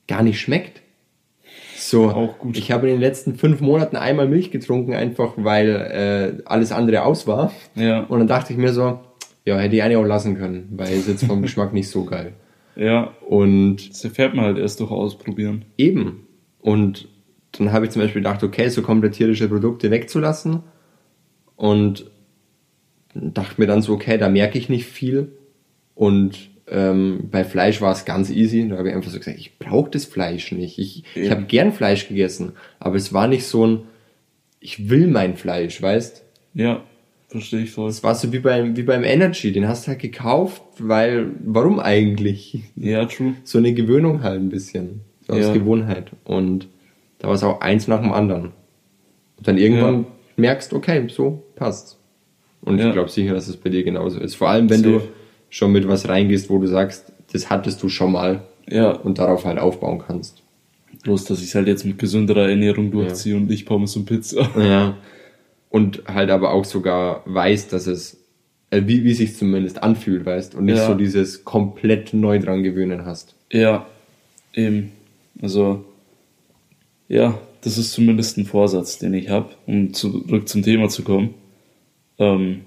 gar 0.08 0.24
nicht 0.24 0.39
schmeckt. 0.39 0.84
So, 1.75 2.10
auch 2.10 2.39
gut. 2.39 2.58
ich 2.58 2.72
habe 2.72 2.88
in 2.88 2.93
den 2.93 3.01
letzten 3.01 3.36
fünf 3.36 3.60
Monaten 3.60 3.98
einmal 3.98 4.29
Milch 4.29 4.51
getrunken, 4.51 4.93
einfach 4.93 5.34
weil 5.36 6.39
äh, 6.39 6.43
alles 6.46 6.72
andere 6.72 7.03
aus 7.03 7.27
war. 7.27 7.51
Ja. 7.75 8.05
Und 8.05 8.19
dann 8.19 8.27
dachte 8.27 8.53
ich 8.53 8.58
mir 8.58 8.72
so, 8.72 9.01
ja, 9.43 9.58
hätte 9.58 9.75
ich 9.75 9.84
eine 9.84 9.98
auch 9.98 10.05
lassen 10.05 10.38
können, 10.38 10.69
weil 10.77 10.93
es 10.93 11.08
jetzt 11.08 11.25
vom 11.25 11.41
Geschmack 11.41 11.74
nicht 11.74 11.89
so 11.89 12.05
geil. 12.05 12.36
Ja. 12.75 13.13
Und. 13.27 13.89
Das 13.89 14.03
erfährt 14.03 14.33
man 14.35 14.45
halt 14.45 14.57
erst 14.57 14.79
durch 14.79 14.91
Ausprobieren. 14.91 15.65
Eben. 15.77 16.27
Und 16.59 17.07
dann 17.53 17.71
habe 17.71 17.85
ich 17.85 17.91
zum 17.91 18.01
Beispiel 18.01 18.21
gedacht, 18.21 18.43
okay, 18.43 18.69
so 18.69 18.81
komplett 18.81 19.13
tierische 19.13 19.47
Produkte 19.47 19.91
wegzulassen. 19.91 20.63
Und 21.55 22.05
dachte 23.13 23.55
mir 23.57 23.67
dann 23.67 23.81
so, 23.81 23.94
okay, 23.94 24.17
da 24.17 24.29
merke 24.29 24.57
ich 24.57 24.70
nicht 24.70 24.85
viel. 24.85 25.33
Und 25.96 26.50
ähm, 26.67 27.27
bei 27.31 27.44
Fleisch 27.44 27.81
war 27.81 27.91
es 27.91 28.05
ganz 28.05 28.29
easy. 28.29 28.67
Da 28.70 28.77
habe 28.77 28.89
ich 28.89 28.96
einfach 28.96 29.11
so 29.11 29.17
gesagt, 29.17 29.37
ich 29.37 29.57
brauche 29.57 29.89
das 29.89 30.05
Fleisch 30.05 30.51
nicht. 30.51 30.79
Ich, 30.79 31.03
ja. 31.15 31.24
ich 31.24 31.31
habe 31.31 31.44
gern 31.44 31.72
Fleisch 31.72 32.07
gegessen, 32.07 32.53
aber 32.79 32.96
es 32.96 33.13
war 33.13 33.27
nicht 33.27 33.46
so 33.46 33.65
ein, 33.65 33.81
ich 34.59 34.89
will 34.89 35.07
mein 35.07 35.35
Fleisch, 35.35 35.81
weißt? 35.81 36.24
Ja, 36.53 36.83
verstehe 37.29 37.61
ich 37.61 37.72
voll. 37.72 37.89
Es 37.89 38.03
war 38.03 38.15
so 38.15 38.33
wie 38.33 38.39
beim, 38.39 38.75
wie 38.75 38.83
beim 38.83 39.03
Energy, 39.03 39.51
den 39.51 39.68
hast 39.68 39.85
du 39.85 39.89
halt 39.89 40.00
gekauft, 40.00 40.61
weil, 40.79 41.27
warum 41.46 41.79
eigentlich? 41.79 42.63
Ja, 42.75 43.05
true. 43.05 43.35
So 43.44 43.59
eine 43.59 43.74
Gewöhnung 43.74 44.24
halt 44.24 44.42
ein 44.42 44.50
bisschen. 44.50 45.01
So 45.25 45.33
aus 45.33 45.46
ja. 45.46 45.53
Gewohnheit. 45.53 46.11
Und 46.25 46.68
da 47.20 47.27
war 47.27 47.35
es 47.35 47.44
auch 47.44 47.61
eins 47.61 47.87
nach 47.87 48.01
dem 48.01 48.11
anderen. 48.11 48.51
Und 49.37 49.48
dann 49.48 49.57
irgendwann 49.57 50.01
ja. 50.01 50.05
merkst, 50.37 50.74
okay, 50.74 51.07
so 51.07 51.44
passt. 51.55 51.98
Und 52.61 52.79
ja. 52.79 52.87
ich 52.87 52.94
glaube 52.94 53.09
sicher, 53.09 53.33
dass 53.33 53.48
es 53.48 53.57
bei 53.57 53.70
dir 53.70 53.83
genauso 53.83 54.20
ist. 54.20 54.35
Vor 54.35 54.50
allem, 54.50 54.70
wenn 54.70 54.81
Safe. 54.81 54.94
du 54.94 55.01
schon 55.50 55.72
mit 55.72 55.87
was 55.87 56.09
reingehst, 56.09 56.50
wo 56.50 56.57
du 56.57 56.68
sagst, 56.68 57.13
das 57.31 57.50
hattest 57.50 57.81
du 57.83 57.89
schon 57.89 58.11
mal 58.11 58.42
ja. 58.68 58.92
und 58.92 59.20
darauf 59.20 59.46
halt 59.46 59.59
aufbauen 59.59 60.03
kannst. 60.05 60.42
Bloß, 61.03 61.25
dass 61.25 61.39
ich 61.39 61.50
es 61.50 61.55
halt 61.55 61.68
jetzt 61.68 61.85
mit 61.85 62.00
gesünderer 62.00 62.50
Ernährung 62.50 62.92
durchziehe 62.92 63.35
und 63.35 63.48
nicht 63.48 63.65
Pommes 63.65 63.96
und 63.96 64.05
Pizza. 64.05 64.50
Ja. 64.57 64.98
Und 65.70 66.03
halt 66.08 66.32
aber 66.32 66.51
auch 66.51 66.66
sogar 66.66 67.24
weiß, 67.25 67.68
dass 67.68 67.88
es, 67.88 68.18
äh, 68.72 68.82
wie, 68.86 69.03
wie 69.03 69.14
sich 69.14 69.36
zumindest 69.36 69.84
anfühlt, 69.84 70.25
weißt, 70.25 70.55
und 70.55 70.66
nicht 70.66 70.77
ja. 70.77 70.88
so 70.88 70.96
dieses 70.96 71.44
komplett 71.46 72.14
neu 72.14 72.40
dran 72.40 72.64
gewöhnen 72.64 73.05
hast. 73.05 73.36
Ja, 73.51 73.86
eben. 74.53 74.92
Also, 75.42 75.86
ja, 77.08 77.40
das 77.62 77.77
ist 77.77 77.92
zumindest 77.92 78.38
ein 78.38 78.46
Vorsatz, 78.46 78.98
den 78.98 79.14
ich 79.14 79.29
habe, 79.29 79.50
um 79.68 79.94
zurück 79.94 80.48
zum 80.48 80.64
Thema 80.64 80.90
zu 80.90 81.03
kommen. 81.03 81.34
Ähm, 82.18 82.62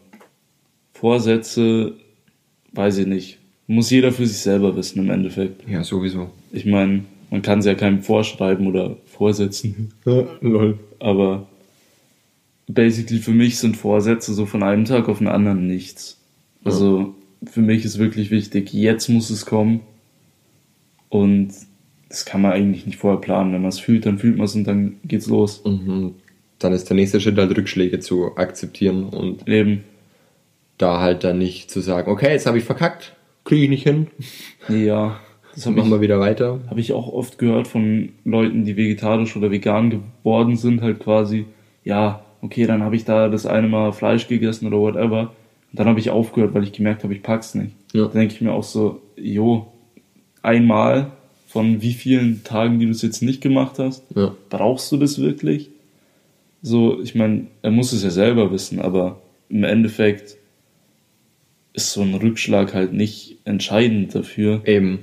Vorsätze 0.93 1.95
weiß 2.73 2.99
ich 2.99 3.07
nicht. 3.07 3.39
Muss 3.67 3.91
jeder 3.91 4.13
für 4.13 4.27
sich 4.27 4.39
selber 4.39 4.77
wissen 4.77 4.99
im 5.01 5.11
Endeffekt. 5.11 5.69
Ja, 5.69 5.83
sowieso. 5.85 6.31
Ich 6.53 6.67
meine, 6.67 7.05
man 7.31 7.43
kann 7.43 7.61
es 7.61 7.65
ja 7.65 7.75
keinem 7.75 8.03
vorschreiben 8.03 8.67
oder 8.67 8.97
vorsetzen. 9.07 9.93
Lol. 10.41 10.79
Aber 10.99 11.49
basically 12.69 13.21
für 13.21 13.33
mich 13.33 13.59
sind 13.59 13.77
Vorsätze 13.77 14.35
so 14.35 14.47
von 14.47 14.63
einem 14.63 14.85
Tag 14.85 15.09
auf 15.09 15.19
den 15.19 15.29
anderen 15.29 15.67
nichts. 15.67 16.21
Also 16.65 16.99
ja. 16.99 17.51
für 17.51 17.61
mich 17.61 17.85
ist 17.85 17.99
wirklich 17.99 18.31
wichtig, 18.31 18.73
jetzt 18.73 19.09
muss 19.09 19.31
es 19.31 19.47
kommen. 19.47 19.81
Und 21.09 21.53
das 22.09 22.25
kann 22.25 22.43
man 22.43 22.53
eigentlich 22.53 22.87
nicht 22.87 22.99
vorher 22.99 23.21
planen. 23.21 23.53
Wenn 23.53 23.63
man 23.63 23.71
es 23.71 23.81
fühlt, 23.81 24.07
dann 24.07 24.19
fühlt 24.19 24.37
man 24.37 24.47
es 24.47 24.55
und 24.55 24.65
dann 24.65 24.97
geht's 25.05 25.27
los. 25.27 25.63
Mhm. 25.65 26.15
Dann 26.59 26.73
ist 26.73 26.89
der 26.89 26.97
nächste 26.97 27.21
Schritt 27.21 27.37
halt 27.37 27.57
Rückschläge 27.57 28.01
zu 28.01 28.37
akzeptieren 28.37 29.05
und 29.05 29.49
eben 29.49 29.85
da 30.79 31.01
halt 31.01 31.25
dann 31.25 31.39
nicht 31.39 31.71
zu 31.71 31.81
sagen, 31.81 32.11
okay, 32.11 32.31
jetzt 32.31 32.47
habe 32.47 32.59
ich 32.59 32.65
verkackt, 32.65 33.15
kriege 33.45 33.65
ich 33.65 33.71
nicht 33.71 33.83
hin. 33.83 34.09
Ja. 34.69 35.21
Das 35.55 35.67
machen 35.67 35.91
wir 35.91 36.01
wieder 36.01 36.19
weiter. 36.19 36.61
Habe 36.69 36.81
ich 36.81 36.93
auch 36.93 37.09
oft 37.13 37.39
gehört 37.39 37.69
von 37.69 38.11
Leuten, 38.25 38.65
die 38.65 38.77
vegetarisch 38.77 39.37
oder 39.37 39.51
vegan 39.51 39.91
geworden 39.91 40.57
sind, 40.57 40.81
halt 40.81 41.01
quasi, 41.01 41.45
ja, 41.85 42.25
okay, 42.43 42.67
dann 42.67 42.83
habe 42.83 42.97
ich 42.97 43.05
da 43.05 43.29
das 43.29 43.47
eine 43.47 43.69
Mal 43.69 43.93
Fleisch 43.93 44.29
gegessen 44.29 44.67
oder 44.67 44.79
whatever. 44.79 45.33
Und 45.71 45.79
dann 45.79 45.87
habe 45.87 46.01
ich 46.01 46.11
aufgehört, 46.11 46.53
weil 46.53 46.65
ich 46.65 46.73
gemerkt 46.73 47.03
habe, 47.03 47.15
ich 47.15 47.23
pack's 47.23 47.55
nicht. 47.55 47.73
Ja. 47.95 48.05
Da 48.05 48.13
denke 48.13 48.35
ich 48.35 48.41
mir 48.43 48.53
auch 48.53 48.65
so, 48.65 49.01
jo, 49.17 49.73
einmal 50.43 51.13
von 51.47 51.81
wie 51.81 51.93
vielen 51.93 52.45
Tagen, 52.45 52.79
die 52.79 52.87
du 52.87 52.93
es 52.93 53.03
jetzt 53.03 53.23
nicht 53.23 53.41
gemacht 53.41 53.79
hast, 53.79 54.05
ja. 54.15 54.35
brauchst 54.51 54.93
du 54.93 54.97
das 54.97 55.21
wirklich? 55.21 55.71
So, 56.63 57.01
ich 57.01 57.15
meine, 57.15 57.47
er 57.63 57.71
muss 57.71 57.93
es 57.93 58.03
ja 58.03 58.11
selber 58.11 58.53
wissen, 58.53 58.81
aber 58.81 59.21
im 59.49 59.65
Endeffekt 59.65 60.37
ist 61.73 61.93
so 61.93 62.03
ein 62.03 62.15
Rückschlag 62.15 62.75
halt 62.75 62.93
nicht 62.93 63.39
entscheidend 63.45 64.15
dafür. 64.15 64.63
Eben. 64.67 65.01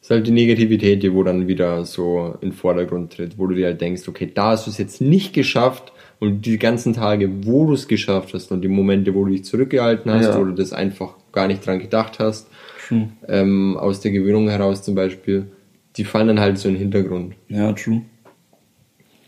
Das 0.00 0.08
ist 0.08 0.10
halt 0.10 0.26
die 0.26 0.32
Negativität, 0.32 1.02
die 1.02 1.12
wo 1.12 1.22
dann 1.22 1.48
wieder 1.48 1.84
so 1.84 2.36
in 2.40 2.50
den 2.50 2.52
Vordergrund 2.52 3.12
tritt, 3.12 3.38
wo 3.38 3.46
du 3.46 3.54
dir 3.54 3.66
halt 3.66 3.80
denkst, 3.80 4.08
okay, 4.08 4.30
da 4.32 4.52
hast 4.52 4.66
du 4.66 4.70
es 4.70 4.78
jetzt 4.78 5.00
nicht 5.00 5.32
geschafft 5.32 5.92
und 6.18 6.46
die 6.46 6.58
ganzen 6.58 6.94
Tage, 6.94 7.46
wo 7.46 7.66
du 7.66 7.74
es 7.74 7.88
geschafft 7.88 8.32
hast 8.34 8.50
und 8.50 8.62
die 8.62 8.68
Momente, 8.68 9.14
wo 9.14 9.24
du 9.24 9.32
dich 9.32 9.44
zurückgehalten 9.44 10.10
hast, 10.10 10.26
ja. 10.26 10.38
wo 10.38 10.44
du 10.44 10.52
das 10.52 10.72
einfach 10.72 11.14
gar 11.32 11.46
nicht 11.46 11.66
dran 11.66 11.78
gedacht 11.78 12.18
hast, 12.18 12.48
true. 12.88 13.08
ähm, 13.28 13.76
aus 13.76 14.00
der 14.00 14.12
Gewöhnung 14.12 14.48
heraus 14.48 14.82
zum 14.82 14.94
Beispiel, 14.94 15.50
die 15.96 16.04
fallen 16.04 16.28
dann 16.28 16.40
halt 16.40 16.58
so 16.58 16.68
in 16.68 16.74
den 16.74 16.82
Hintergrund. 16.82 17.34
Ja, 17.48 17.72
true. 17.72 18.02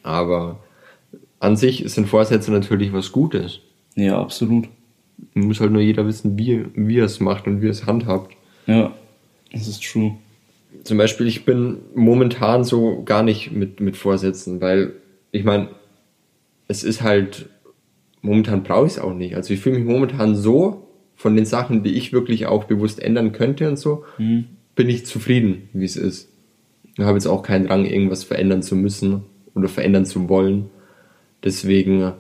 Aber 0.03 0.61
an 1.41 1.57
sich 1.57 1.85
sind 1.87 2.09
Vorsätze 2.09 2.51
natürlich 2.51 2.93
was 2.93 3.13
Gutes. 3.13 3.61
Ja, 3.95 4.19
absolut. 4.21 4.69
Muss 5.35 5.61
halt 5.61 5.73
nur 5.73 5.83
jeder 5.83 6.07
wissen, 6.07 6.39
wie, 6.39 6.65
wie 6.75 6.99
er 6.99 7.05
es 7.05 7.21
macht 7.21 7.47
und 7.47 7.61
wie 7.61 7.67
er 7.67 7.73
es 7.73 7.87
handhabt. 7.87 8.37
Ja, 8.67 8.95
das 9.53 9.67
ist 9.67 9.83
true. 9.83 10.17
Zum 10.85 10.99
Beispiel, 10.99 11.27
ich 11.27 11.45
bin 11.45 11.79
momentan 11.95 12.65
so 12.65 13.03
gar 13.03 13.23
nicht 13.23 13.53
mit, 13.53 13.81
mit 13.81 13.97
Vorsätzen, 13.97 14.61
weil 14.61 14.93
ich 15.33 15.45
meine, 15.45 15.69
es 16.69 16.85
ist 16.85 17.03
halt, 17.03 17.49
momentan 18.23 18.63
brauche 18.63 18.87
ich 18.87 18.93
es 18.93 18.99
auch 18.99 19.15
nicht. 19.15 19.35
Also 19.35 19.55
ich 19.55 19.61
fühle 19.61 19.79
mich 19.79 19.89
momentan 19.89 20.37
so 20.37 20.89
von 21.17 21.35
den 21.35 21.47
Sachen, 21.47 21.83
die 21.83 21.95
ich 21.95 22.13
wirklich 22.13 22.47
auch 22.47 22.65
bewusst 22.65 23.01
ändern 23.01 23.33
könnte 23.33 23.69
und 23.69 23.79
so, 23.79 24.05
mhm. 24.19 24.45
bin 24.77 24.89
ich 24.89 25.07
zufrieden, 25.07 25.69
wie 25.73 25.85
es 25.85 25.97
ist. 25.97 26.31
Ich 26.97 27.05
habe 27.05 27.15
jetzt 27.15 27.27
auch 27.27 27.43
keinen 27.43 27.67
Drang, 27.67 27.85
irgendwas 27.85 28.23
verändern 28.25 28.63
zu 28.63 28.77
müssen 28.77 29.23
oder 29.55 29.69
verändern 29.69 30.05
zu 30.05 30.29
wollen. 30.29 30.71
Deswegen 31.43 32.13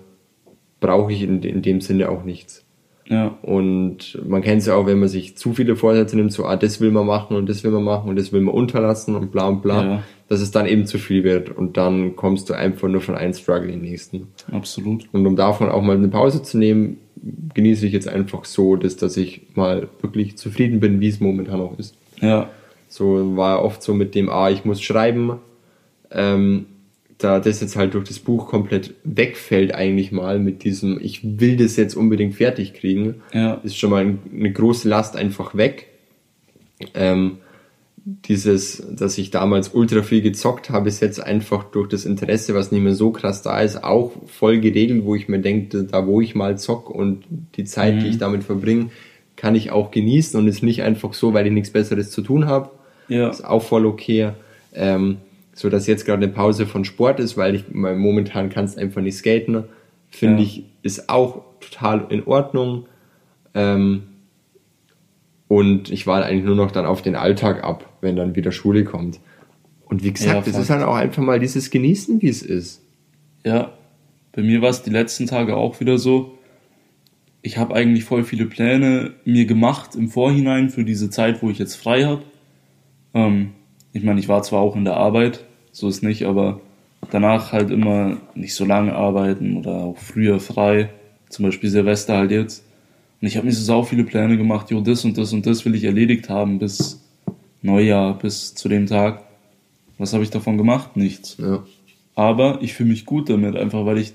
brauche 0.80 1.12
ich 1.12 1.22
in, 1.22 1.42
in 1.42 1.62
dem 1.62 1.80
Sinne 1.80 2.08
auch 2.08 2.24
nichts. 2.24 2.64
Ja. 3.06 3.38
Und 3.42 4.20
man 4.26 4.42
kennt 4.42 4.60
es 4.60 4.66
ja 4.66 4.74
auch, 4.74 4.86
wenn 4.86 4.98
man 4.98 5.08
sich 5.08 5.36
zu 5.36 5.54
viele 5.54 5.76
Vorsätze 5.76 6.16
nimmt, 6.16 6.32
so, 6.32 6.44
ah, 6.44 6.56
das 6.56 6.80
will 6.80 6.90
man 6.90 7.06
machen 7.06 7.36
und 7.36 7.48
das 7.48 7.64
will 7.64 7.70
man 7.70 7.84
machen 7.84 8.08
und 8.08 8.16
das 8.16 8.32
will 8.32 8.40
man 8.40 8.54
unterlassen 8.54 9.14
und 9.14 9.32
bla 9.32 9.48
und 9.48 9.62
bla, 9.62 9.84
Ja. 9.84 10.02
Dass 10.28 10.40
es 10.40 10.50
dann 10.50 10.66
eben 10.66 10.86
zu 10.86 10.98
viel 10.98 11.24
wird 11.24 11.50
und 11.50 11.76
dann 11.76 12.14
kommst 12.16 12.50
du 12.50 12.54
einfach 12.54 12.88
nur 12.88 13.00
von 13.00 13.14
einem 13.14 13.32
Struggle 13.32 13.72
in 13.72 13.80
den 13.80 13.90
nächsten. 13.90 14.28
Absolut. 14.52 15.08
Und 15.12 15.26
um 15.26 15.36
davon 15.36 15.68
auch 15.70 15.82
mal 15.82 15.96
eine 15.96 16.08
Pause 16.08 16.42
zu 16.42 16.58
nehmen, 16.58 16.98
genieße 17.54 17.86
ich 17.86 17.92
jetzt 17.92 18.08
einfach 18.08 18.44
so, 18.44 18.76
dass, 18.76 18.96
dass 18.96 19.16
ich 19.16 19.42
mal 19.54 19.88
wirklich 20.02 20.36
zufrieden 20.36 20.80
bin, 20.80 21.00
wie 21.00 21.08
es 21.08 21.18
momentan 21.20 21.60
auch 21.60 21.78
ist. 21.78 21.96
Ja. 22.20 22.50
So 22.88 23.36
war 23.36 23.62
oft 23.64 23.82
so 23.82 23.94
mit 23.94 24.14
dem, 24.14 24.28
ah, 24.28 24.50
ich 24.50 24.64
muss 24.64 24.80
schreiben, 24.82 25.32
ähm, 26.10 26.66
da 27.18 27.40
das 27.40 27.60
jetzt 27.60 27.74
halt 27.76 27.94
durch 27.94 28.06
das 28.06 28.18
Buch 28.20 28.46
komplett 28.48 28.94
wegfällt 29.02 29.74
eigentlich 29.74 30.12
mal 30.12 30.38
mit 30.38 30.62
diesem, 30.62 31.00
ich 31.02 31.20
will 31.40 31.56
das 31.56 31.76
jetzt 31.76 31.96
unbedingt 31.96 32.34
fertig 32.36 32.74
kriegen, 32.74 33.16
Ja. 33.32 33.54
ist 33.64 33.76
schon 33.76 33.90
mal 33.90 34.04
ein- 34.04 34.18
eine 34.32 34.52
große 34.52 34.88
Last 34.88 35.16
einfach 35.16 35.56
weg. 35.56 35.88
Ähm, 36.94 37.38
dieses, 38.24 38.82
dass 38.90 39.18
ich 39.18 39.30
damals 39.30 39.68
ultra 39.68 40.02
viel 40.02 40.22
gezockt 40.22 40.70
habe, 40.70 40.88
ist 40.88 41.00
jetzt 41.00 41.22
einfach 41.22 41.64
durch 41.64 41.88
das 41.88 42.04
Interesse, 42.06 42.54
was 42.54 42.72
nicht 42.72 42.82
mehr 42.82 42.94
so 42.94 43.10
krass 43.10 43.42
da 43.42 43.60
ist, 43.60 43.84
auch 43.84 44.12
voll 44.26 44.60
geregelt, 44.60 45.04
wo 45.04 45.14
ich 45.14 45.28
mir 45.28 45.40
denke, 45.40 45.84
da 45.84 46.06
wo 46.06 46.20
ich 46.20 46.34
mal 46.34 46.56
zock 46.56 46.88
und 46.88 47.24
die 47.56 47.64
Zeit, 47.64 48.02
die 48.02 48.08
ich 48.08 48.18
damit 48.18 48.44
verbringe, 48.44 48.90
kann 49.36 49.54
ich 49.54 49.70
auch 49.70 49.90
genießen 49.90 50.38
und 50.40 50.48
ist 50.48 50.62
nicht 50.62 50.82
einfach 50.82 51.12
so, 51.12 51.34
weil 51.34 51.46
ich 51.46 51.52
nichts 51.52 51.70
Besseres 51.70 52.10
zu 52.10 52.22
tun 52.22 52.46
habe. 52.46 52.70
Ja. 53.08 53.28
Ist 53.28 53.44
auch 53.44 53.62
voll 53.62 53.84
okay. 53.86 54.30
Ähm, 54.74 55.18
so 55.54 55.68
dass 55.68 55.86
jetzt 55.86 56.06
gerade 56.06 56.22
eine 56.22 56.32
Pause 56.32 56.66
von 56.66 56.84
Sport 56.84 57.20
ist, 57.20 57.36
weil 57.36 57.56
ich 57.56 57.64
weil 57.72 57.96
momentan 57.96 58.48
kannst 58.48 58.78
einfach 58.78 59.02
nicht 59.02 59.16
skaten. 59.16 59.64
Finde 60.08 60.42
Ja. 60.42 60.48
ich, 60.48 60.64
ist 60.82 61.08
auch 61.10 61.42
total 61.60 62.06
in 62.10 62.24
Ordnung. 62.26 62.86
Ähm, 63.54 64.04
und 65.48 65.90
ich 65.90 66.06
warte 66.06 66.26
eigentlich 66.26 66.44
nur 66.44 66.54
noch 66.54 66.70
dann 66.70 66.86
auf 66.86 67.02
den 67.02 67.16
Alltag 67.16 67.64
ab, 67.64 67.87
wenn 68.00 68.16
dann 68.16 68.34
wieder 68.34 68.52
Schule 68.52 68.84
kommt. 68.84 69.20
Und 69.86 70.02
wie 70.02 70.08
Ja, 70.08 70.12
gesagt, 70.12 70.46
es 70.46 70.52
fakt. 70.54 70.64
ist 70.64 70.70
halt 70.70 70.82
auch 70.84 70.94
einfach 70.96 71.22
mal 71.22 71.40
dieses 71.40 71.70
Genießen, 71.70 72.20
wie 72.22 72.28
es 72.28 72.42
ist. 72.42 72.82
Ja, 73.44 73.72
bei 74.32 74.42
mir 74.42 74.60
war 74.62 74.70
es 74.70 74.82
die 74.82 74.90
letzten 74.90 75.26
Tage 75.26 75.56
auch 75.56 75.80
wieder 75.80 75.98
so. 75.98 76.38
Ich 77.40 77.56
habe 77.56 77.74
eigentlich 77.74 78.04
voll 78.04 78.24
viele 78.24 78.46
Pläne 78.46 79.14
mir 79.24 79.46
gemacht 79.46 79.94
im 79.94 80.08
Vorhinein 80.08 80.70
für 80.70 80.84
diese 80.84 81.08
Zeit, 81.08 81.42
wo 81.42 81.50
ich 81.50 81.58
jetzt 81.58 81.76
frei 81.76 82.04
habe. 82.04 82.22
Ähm, 83.14 83.50
ich 83.92 84.02
meine, 84.02 84.20
ich 84.20 84.28
war 84.28 84.42
zwar 84.42 84.60
auch 84.60 84.76
in 84.76 84.84
der 84.84 84.96
Arbeit, 84.96 85.44
so 85.72 85.88
ist 85.88 86.02
nicht, 86.02 86.24
aber 86.26 86.60
danach 87.10 87.52
halt 87.52 87.70
immer 87.70 88.18
nicht 88.34 88.54
so 88.54 88.64
lange 88.64 88.94
arbeiten 88.94 89.56
oder 89.56 89.76
auch 89.76 89.96
früher 89.98 90.40
frei, 90.40 90.90
zum 91.30 91.46
Beispiel 91.46 91.70
Silvester 91.70 92.16
halt 92.18 92.30
jetzt. 92.30 92.64
Und 93.20 93.28
ich 93.28 93.36
habe 93.36 93.46
mir 93.46 93.52
so 93.52 93.64
sau 93.64 93.82
viele 93.82 94.04
Pläne 94.04 94.36
gemacht, 94.36 94.70
jo, 94.70 94.80
das 94.80 95.04
und 95.04 95.16
das 95.16 95.32
und 95.32 95.46
das 95.46 95.64
will 95.64 95.74
ich 95.74 95.84
erledigt 95.84 96.28
haben 96.28 96.58
bis 96.58 97.07
Neujahr, 97.62 98.18
bis 98.18 98.54
zu 98.54 98.68
dem 98.68 98.86
Tag. 98.86 99.24
Was 99.98 100.12
habe 100.12 100.22
ich 100.22 100.30
davon 100.30 100.58
gemacht? 100.58 100.96
Nichts. 100.96 101.36
Ja. 101.38 101.64
Aber 102.14 102.58
ich 102.62 102.74
fühle 102.74 102.90
mich 102.90 103.04
gut 103.04 103.28
damit, 103.28 103.56
einfach 103.56 103.84
weil 103.86 103.98
ich 103.98 104.12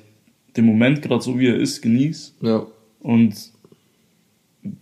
den 0.55 0.65
Moment 0.65 1.01
gerade 1.01 1.21
so 1.23 1.39
wie 1.39 1.47
er 1.47 1.55
ist 1.57 1.81
genieße. 1.81 2.33
Ja. 2.41 2.65
Und 3.01 3.35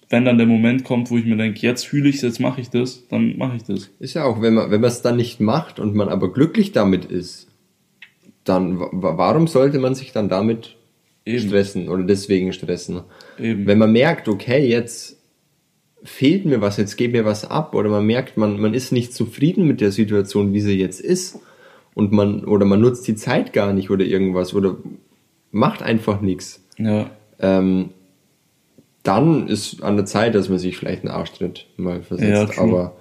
wenn 0.10 0.26
dann 0.26 0.38
der 0.38 0.45
Moment 0.47 0.84
kommt, 0.84 1.10
wo 1.10 1.17
ich 1.17 1.26
mir 1.26 1.38
denke, 1.38 1.60
jetzt 1.62 1.88
fühle 1.88 2.10
ich 2.10 2.17
es, 2.17 2.21
jetzt 2.21 2.39
mache 2.39 2.62
ich 2.62 2.69
das, 2.69 3.08
dann 3.08 3.38
mache 3.38 3.56
ich 3.56 3.63
das. 3.63 3.89
Ist 4.00 4.13
ja 4.13 4.26
auch, 4.26 4.41
wenn 4.41 4.54
man 4.54 4.69
wenn 4.69 4.82
man 4.82 4.89
es 4.89 5.02
dann 5.02 5.17
nicht 5.17 5.39
macht 5.39 5.80
und 5.80 5.95
man 5.95 6.10
aber 6.10 6.32
glücklich 6.32 6.71
damit 6.71 7.06
ist, 7.06 7.47
dann 8.43 8.80
wa- 8.80 8.89
warum 8.91 9.47
sollte 9.47 9.80
man 9.80 9.95
sich 9.95 10.12
dann 10.12 10.30
damit 10.30 10.76
Eben. 11.26 11.47
stressen 11.47 11.89
oder 11.89 12.04
deswegen 12.04 12.54
stressen? 12.54 13.02
Eben. 13.39 13.65
Wenn 13.65 13.80
man 13.80 13.91
merkt, 13.91 14.28
okay, 14.28 14.67
jetzt 14.67 15.17
fehlt 16.03 16.45
mir 16.45 16.61
was, 16.61 16.77
jetzt 16.77 16.95
geht 16.97 17.11
mir 17.11 17.25
was 17.25 17.45
ab 17.49 17.75
oder 17.75 17.89
man 17.89 18.05
merkt, 18.05 18.37
man, 18.37 18.59
man 18.59 18.73
ist 18.73 18.91
nicht 18.91 19.13
zufrieden 19.13 19.67
mit 19.67 19.81
der 19.81 19.91
Situation, 19.91 20.53
wie 20.53 20.61
sie 20.61 20.77
jetzt 20.79 20.99
ist 20.99 21.39
und 21.93 22.11
man 22.11 22.43
oder 22.45 22.65
man 22.65 22.81
nutzt 22.81 23.07
die 23.07 23.15
Zeit 23.15 23.53
gar 23.53 23.71
nicht 23.73 23.89
oder 23.91 24.03
irgendwas 24.05 24.53
oder 24.53 24.77
macht 25.51 25.83
einfach 25.83 26.21
nichts, 26.21 26.63
Ja, 26.77 27.09
ähm, 27.39 27.89
dann 29.03 29.47
ist 29.47 29.81
an 29.81 29.95
der 29.95 30.05
Zeit, 30.05 30.35
dass 30.35 30.49
man 30.49 30.59
sich 30.59 30.77
vielleicht 30.77 31.03
einen 31.03 31.11
Arschtritt 31.13 31.65
mal 31.77 31.97
Ja, 31.97 32.01
versetzt. 32.03 32.53
true. 32.55 32.63
Aber 32.63 32.95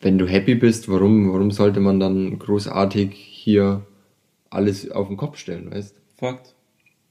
wenn 0.00 0.18
du 0.18 0.26
happy 0.26 0.54
bist, 0.54 0.88
warum, 0.90 1.32
warum 1.32 1.50
sollte 1.50 1.80
man 1.80 1.98
dann 2.00 2.38
großartig 2.38 3.10
hier 3.14 3.86
alles 4.50 4.90
auf 4.90 5.08
den 5.08 5.16
Kopf 5.16 5.38
stellen, 5.38 5.70
weißt 5.70 5.94
Fakt. 6.18 6.54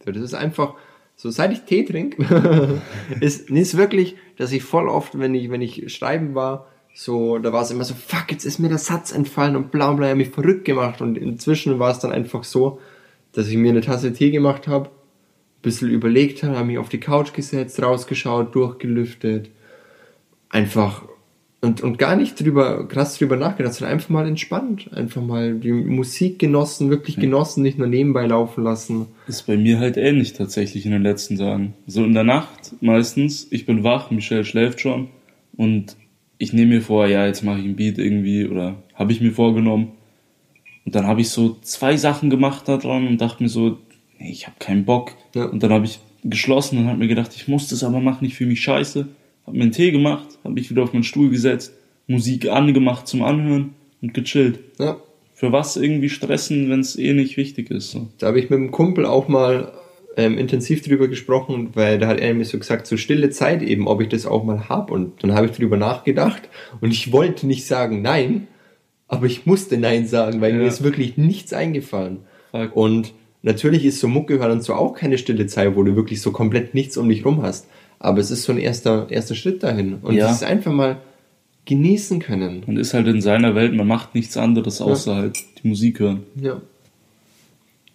so, 0.05 0.11
Das 0.11 0.21
ist 0.21 0.33
einfach, 0.35 0.75
so 1.15 1.29
seit 1.31 1.51
ich 1.53 1.61
Tee 1.61 1.83
trinke, 1.83 2.81
ist, 3.19 3.49
ist 3.49 3.77
wirklich, 3.77 4.15
dass 4.41 4.51
ich 4.51 4.63
voll 4.63 4.89
oft, 4.89 5.19
wenn 5.19 5.35
ich, 5.35 5.51
wenn 5.51 5.61
ich 5.61 5.93
schreiben 5.93 6.33
war, 6.33 6.65
so, 6.95 7.37
da 7.37 7.53
war 7.53 7.61
es 7.61 7.69
immer 7.69 7.83
so, 7.83 7.93
fuck, 7.93 8.31
jetzt 8.31 8.43
ist 8.43 8.57
mir 8.57 8.69
der 8.69 8.79
Satz 8.79 9.11
entfallen 9.11 9.55
und 9.55 9.69
bla 9.69 9.93
bla, 9.93 10.09
hab 10.09 10.17
mich 10.17 10.29
verrückt 10.29 10.65
gemacht. 10.65 10.99
Und 10.99 11.15
inzwischen 11.15 11.77
war 11.77 11.91
es 11.91 11.99
dann 11.99 12.11
einfach 12.11 12.43
so, 12.43 12.79
dass 13.33 13.47
ich 13.47 13.55
mir 13.55 13.69
eine 13.69 13.81
Tasse 13.81 14.13
Tee 14.13 14.31
gemacht 14.31 14.67
habe, 14.67 14.89
bisschen 15.61 15.91
überlegt 15.91 16.41
habe, 16.41 16.55
habe 16.55 16.65
mich 16.65 16.79
auf 16.79 16.89
die 16.89 16.99
Couch 16.99 17.33
gesetzt, 17.33 17.83
rausgeschaut, 17.83 18.55
durchgelüftet, 18.55 19.51
einfach 20.49 21.03
und, 21.61 21.81
und 21.81 21.99
gar 21.99 22.15
nicht 22.15 22.39
drüber, 22.39 22.87
krass 22.87 23.17
drüber 23.17 23.37
nachgedacht, 23.37 23.75
sondern 23.75 23.93
einfach 23.93 24.09
mal 24.09 24.27
entspannt, 24.27 24.91
einfach 24.93 25.21
mal 25.21 25.53
die 25.53 25.71
Musik 25.71 26.39
genossen, 26.39 26.89
wirklich 26.89 27.17
genossen, 27.17 27.61
nicht 27.61 27.77
nur 27.77 27.87
nebenbei 27.87 28.25
laufen 28.25 28.63
lassen. 28.63 29.07
Ist 29.27 29.45
bei 29.45 29.57
mir 29.57 29.79
halt 29.79 29.95
ähnlich 29.95 30.33
tatsächlich 30.33 30.85
in 30.85 30.91
den 30.91 31.03
letzten 31.03 31.37
Tagen. 31.37 31.75
So 31.85 32.03
in 32.03 32.13
der 32.13 32.23
Nacht 32.23 32.73
meistens, 32.81 33.47
ich 33.51 33.67
bin 33.67 33.83
wach, 33.83 34.09
Michelle 34.09 34.43
schläft 34.43 34.81
schon 34.81 35.09
und 35.55 35.95
ich 36.39 36.51
nehme 36.51 36.75
mir 36.75 36.81
vor, 36.81 37.05
ja, 37.05 37.27
jetzt 37.27 37.43
mache 37.43 37.59
ich 37.59 37.65
ein 37.65 37.75
Beat 37.75 37.99
irgendwie 37.99 38.47
oder 38.47 38.75
habe 38.95 39.11
ich 39.11 39.21
mir 39.21 39.31
vorgenommen. 39.31 39.91
Und 40.83 40.95
dann 40.95 41.05
habe 41.05 41.21
ich 41.21 41.29
so 41.29 41.59
zwei 41.61 41.95
Sachen 41.95 42.31
gemacht 42.31 42.67
da 42.67 42.77
dran 42.77 43.07
und 43.07 43.21
dachte 43.21 43.43
mir 43.43 43.49
so, 43.49 43.77
nee, 44.17 44.31
ich 44.31 44.47
habe 44.47 44.55
keinen 44.57 44.85
Bock. 44.85 45.11
Ja. 45.35 45.45
Und 45.45 45.61
dann 45.61 45.71
habe 45.71 45.85
ich 45.85 45.99
geschlossen 46.23 46.79
und 46.79 46.87
habe 46.87 46.97
mir 46.97 47.07
gedacht, 47.07 47.33
ich 47.35 47.47
muss 47.47 47.67
das 47.67 47.83
aber 47.83 47.99
machen, 47.99 48.25
ich 48.25 48.33
fühle 48.33 48.49
mich 48.49 48.61
scheiße. 48.61 49.07
Habe 49.51 49.57
mir 49.57 49.63
einen 49.65 49.73
Tee 49.73 49.91
gemacht, 49.91 50.27
habe 50.45 50.53
mich 50.53 50.69
wieder 50.69 50.81
auf 50.83 50.93
meinen 50.93 51.03
Stuhl 51.03 51.29
gesetzt, 51.29 51.73
Musik 52.07 52.47
angemacht 52.49 53.05
zum 53.05 53.21
Anhören 53.21 53.73
und 54.01 54.13
gechillt. 54.13 54.59
Ja, 54.79 54.95
Für 55.33 55.51
was 55.51 55.75
irgendwie 55.75 56.07
stressen, 56.07 56.69
wenn 56.69 56.79
es 56.79 56.97
eh 56.97 57.11
nicht 57.11 57.35
wichtig 57.35 57.69
ist. 57.69 57.91
So. 57.91 58.07
Da 58.17 58.27
habe 58.27 58.39
ich 58.39 58.49
mit 58.49 58.59
einem 58.59 58.71
Kumpel 58.71 59.05
auch 59.05 59.27
mal 59.27 59.73
ähm, 60.15 60.37
intensiv 60.37 60.81
drüber 60.83 61.09
gesprochen, 61.09 61.71
weil 61.73 61.99
da 61.99 62.07
hat 62.07 62.21
er 62.21 62.33
mir 62.33 62.45
so 62.45 62.57
gesagt, 62.57 62.87
so 62.87 62.95
stille 62.95 63.29
Zeit 63.29 63.61
eben, 63.61 63.87
ob 63.87 63.99
ich 63.99 64.07
das 64.07 64.25
auch 64.25 64.45
mal 64.45 64.69
hab. 64.69 64.89
Und 64.89 65.21
dann 65.21 65.33
habe 65.33 65.47
ich 65.47 65.51
drüber 65.51 65.75
nachgedacht 65.75 66.43
und 66.79 66.91
ich 66.91 67.11
wollte 67.11 67.45
nicht 67.45 67.65
sagen 67.67 68.01
nein, 68.01 68.47
aber 69.09 69.25
ich 69.25 69.45
musste 69.45 69.77
nein 69.77 70.07
sagen, 70.07 70.39
weil 70.39 70.53
mir 70.53 70.61
Ja. 70.61 70.67
ist 70.69 70.81
wirklich 70.81 71.17
nichts 71.17 71.51
eingefallen. 71.51 72.19
Fuck. 72.51 72.73
Und 72.73 73.13
natürlich 73.41 73.83
ist 73.83 73.99
so 73.99 74.07
Mucke 74.07 74.39
hören 74.39 74.51
und 74.51 74.63
so 74.63 74.73
auch 74.75 74.93
keine 74.93 75.17
stille 75.17 75.45
Zeit, 75.47 75.75
wo 75.75 75.83
du 75.83 75.97
wirklich 75.97 76.21
so 76.21 76.31
komplett 76.31 76.73
nichts 76.73 76.95
um 76.95 77.09
dich 77.09 77.25
rum 77.25 77.41
hast. 77.41 77.67
Aber 78.03 78.19
es 78.19 78.31
ist 78.31 78.43
so 78.43 78.51
ein 78.51 78.57
erster, 78.57 79.07
erster 79.09 79.35
Schritt 79.35 79.61
dahin. 79.63 79.99
Und 80.01 80.15
Ja. 80.15 80.25
es 80.29 80.37
ist 80.37 80.43
einfach 80.43 80.71
mal 80.73 80.97
genießen 81.65 82.19
können. 82.19 82.63
Man 82.65 82.77
ist 82.77 82.93
halt 82.95 83.07
in 83.07 83.21
seiner 83.21 83.53
Welt, 83.55 83.73
man 83.75 83.87
macht 83.87 84.15
nichts 84.15 84.35
anderes 84.37 84.81
außer 84.81 85.15
halt 85.15 85.37
die 85.63 85.67
Musik 85.67 85.99
hören. 85.99 86.23
Ja. 86.41 86.59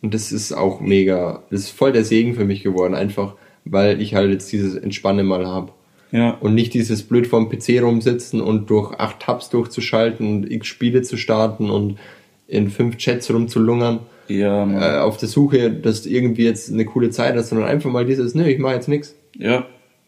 Und 0.03 0.15
das 0.15 0.31
ist 0.31 0.53
auch 0.53 0.81
mega, 0.81 1.43
das 1.51 1.61
ist 1.63 1.71
voll 1.71 1.93
der 1.93 2.05
Segen 2.05 2.35
für 2.35 2.45
mich 2.45 2.63
geworden, 2.63 2.95
einfach 2.95 3.35
weil 3.65 4.01
ich 4.01 4.15
halt 4.15 4.31
jetzt 4.31 4.53
dieses 4.53 4.77
Entspannen 4.77 5.27
mal 5.27 5.45
habe. 5.47 5.73
Ja, 6.13 6.31
Und 6.31 6.55
nicht 6.55 6.73
dieses 6.73 7.03
blöd 7.03 7.27
vorm 7.27 7.49
PC 7.49 7.83
rumsitzen 7.83 8.41
und 8.41 8.71
durch 8.71 8.93
acht 9.01 9.19
Tabs 9.21 9.51
durchzuschalten 9.51 10.29
und 10.29 10.51
x 10.51 10.69
Spiele 10.69 11.03
zu 11.03 11.17
starten 11.17 11.69
und 11.69 11.99
in 12.47 12.71
fünf 12.71 12.97
Chats 12.99 13.29
rumzulungern, 13.35 13.99
ja, 14.29 14.99
äh, 14.99 15.01
auf 15.01 15.17
der 15.17 15.29
Suche, 15.29 15.73
dass 15.73 16.03
du 16.03 16.11
irgendwie 16.11 16.45
jetzt 16.45 16.71
eine 16.73 16.85
coole 16.85 17.11
Zeit 17.11 17.35
hast, 17.35 17.49
sondern 17.49 17.67
einfach 17.69 17.91
mal 17.91 18.07
dieses, 18.07 18.37
nö, 18.37 18.45
ich 18.47 18.61
mache 18.61 18.75
jetzt 18.75 18.87
nichts. 18.89 19.17
ja, 19.37 19.67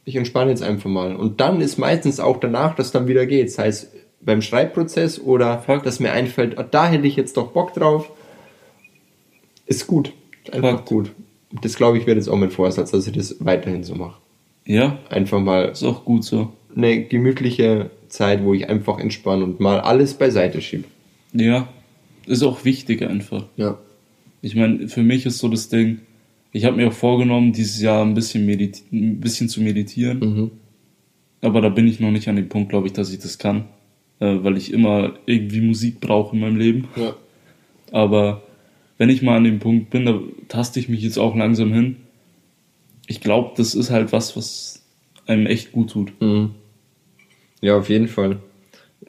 Ich 0.09 0.17
entspanne 0.17 0.51
jetzt 0.51 0.63
einfach 0.63 0.89
mal. 0.89 1.15
Und 1.15 1.39
dann 1.43 1.61
ist 1.61 1.77
meistens 1.77 2.19
auch 2.19 2.41
danach, 2.41 2.75
dass 2.75 2.93
dann 2.93 3.09
wieder 3.09 3.27
geht. 3.27 3.53
Sei 3.53 3.67
es 3.69 3.91
beim 4.23 4.41
Schreibprozess 4.41 5.21
oder 5.21 5.59
Fuck. 5.59 5.83
dass 5.83 6.01
mir 6.01 6.13
einfällt, 6.13 6.57
ah, 6.59 6.63
da 6.63 6.89
hätte 6.89 7.07
ich 7.07 7.15
jetzt 7.15 7.37
doch 7.37 7.49
Bock 7.53 7.75
drauf. 7.75 8.11
Ist 9.67 9.87
gut. 9.87 10.15
Einfach 10.51 10.79
Fuck. 10.79 10.87
gut. 10.87 11.11
Das 11.61 11.77
glaube 11.77 11.99
ich 11.99 12.07
wird 12.07 12.17
jetzt 12.17 12.29
auch 12.29 12.37
mein 12.37 12.51
Vorsatz, 12.51 12.91
dass 12.91 13.07
ich 13.07 13.13
das 13.13 13.37
weiterhin 13.41 13.85
so 13.85 13.95
mache. 13.95 14.19
ja, 14.65 14.99
Einfach 15.11 15.41
mal 15.41 15.67
ist 15.69 15.85
auch 15.85 16.07
gut 16.07 16.25
so. 16.25 16.53
eine 16.75 17.05
gemütliche 17.05 17.91
Zeit, 18.09 18.43
wo 18.45 18.55
ich 18.55 18.67
einfach 18.69 18.99
entspanne 18.99 19.45
und 19.45 19.61
mal 19.61 19.81
alles 19.81 20.15
beiseite 20.15 20.63
schiebe. 20.63 20.85
Ja, 21.35 21.69
ist 22.27 22.43
auch 22.43 22.65
wichtig 22.65 23.03
einfach. 23.03 23.45
Ja. 23.57 23.77
Ich 24.41 24.55
meine, 24.57 24.89
für 24.89 25.03
mich 25.03 25.27
ist 25.27 25.39
so 25.39 25.49
das 25.49 25.69
Ding, 25.69 26.01
ich 26.53 26.65
habe 26.65 26.77
mir 26.77 26.89
auch 26.89 26.93
vorgenommen, 26.93 27.53
dieses 27.53 27.81
Jahr 27.81 28.05
ein 28.05 28.15
bisschen, 28.15 28.49
ein 28.49 29.21
bisschen 29.21 29.49
zu 29.49 29.61
meditieren. 29.61 30.19
Mhm. 30.21 30.51
Aber 31.41 31.61
da 31.61 31.69
bin 31.69 31.87
ich 31.87 32.01
noch 32.01 32.11
nicht 32.11 32.29
an 32.29 32.37
dem 32.37 32.49
Punkt, 32.49 32.71
glaube 32.71 32.87
ich, 32.87 32.93
dass 32.93 33.13
ich 33.13 33.19
das 33.19 33.39
kann. 33.39 33.67
Äh, 34.21 34.43
weil 34.43 34.57
ich 34.57 34.73
immer 34.73 35.15
irgendwie 35.27 35.61
Musik 35.61 36.01
brauche 36.01 36.35
in 36.35 36.41
meinem 36.41 36.57
Leben. 36.57 36.89
Ja. 36.97 37.15
Aber 37.93 38.43
wenn 38.97 39.11
ich 39.11 39.23
mal 39.23 39.37
an 39.37 39.45
dem 39.45 39.61
Punkt 39.61 39.91
bin, 39.91 40.07
da 40.07 40.21
taste 40.49 40.81
ich 40.81 40.89
mich 40.89 41.03
jetzt 41.03 41.19
auch 41.19 41.37
langsam 41.37 41.73
hin. 41.73 41.97
ich 43.07 43.21
glaube, 43.21 43.53
das 43.57 43.75
ist 43.75 43.91
halt 43.91 44.13
was, 44.13 44.37
was 44.37 44.85
einem 45.27 45.47
echt 45.47 45.73
gut 45.73 45.91
tut. 45.91 46.21
Mhm. 46.21 46.51
Ja, 47.61 47.77
auf 47.77 47.89
jeden 47.89 48.09
Fall. 48.09 48.41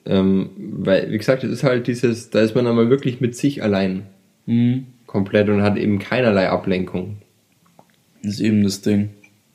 Ähm, 0.05 0.49
weil, 0.57 1.11
wie 1.11 1.17
gesagt, 1.17 1.43
es 1.43 1.51
ist 1.51 1.63
halt 1.63 1.87
dieses, 1.87 2.29
da 2.29 2.39
ist 2.41 2.55
man 2.55 2.67
einmal 2.67 2.89
wirklich 2.89 3.19
mit 3.19 3.35
sich 3.35 3.63
allein. 3.63 4.07
Mhm. 4.45 4.85
Komplett 5.05 5.49
und 5.49 5.61
hat 5.61 5.77
eben 5.77 5.99
keinerlei 5.99 6.49
Ablenkung. 6.49 7.17
Das 8.23 8.33
ist 8.33 8.39
eben 8.39 8.63
das 8.63 8.81
Ding. 8.81 9.09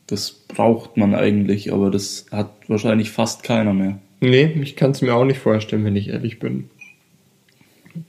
Das 0.07 0.31
braucht 0.33 0.96
man 0.96 1.14
eigentlich, 1.14 1.72
aber 1.72 1.90
das 1.90 2.27
hat 2.31 2.50
wahrscheinlich 2.68 3.11
fast 3.11 3.42
keiner 3.42 3.72
mehr. 3.72 3.98
Nee, 4.20 4.46
ich 4.62 4.77
kann 4.77 4.90
es 4.92 5.03
mir 5.03 5.14
auch 5.14 5.24
nicht 5.24 5.38
vorstellen, 5.38 5.85
wenn 5.85 5.96
ich 5.96 6.09
ehrlich 6.09 6.38
bin. 6.38 6.70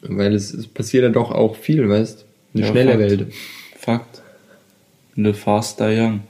Weil 0.02 0.34
es, 0.34 0.54
es 0.54 0.68
passiert 0.68 1.04
ja 1.04 1.10
doch 1.10 1.32
auch 1.32 1.56
viel, 1.56 1.88
weißt 1.88 2.26
Eine 2.54 2.64
Ja, 2.64 2.72
schnelle 2.72 2.92
Fakt. 2.92 3.00
Welt. 3.00 3.34
Fakt. 3.78 4.22
The 5.16 5.34
fast 5.34 5.80
die 5.80 5.84
young. 5.84 6.22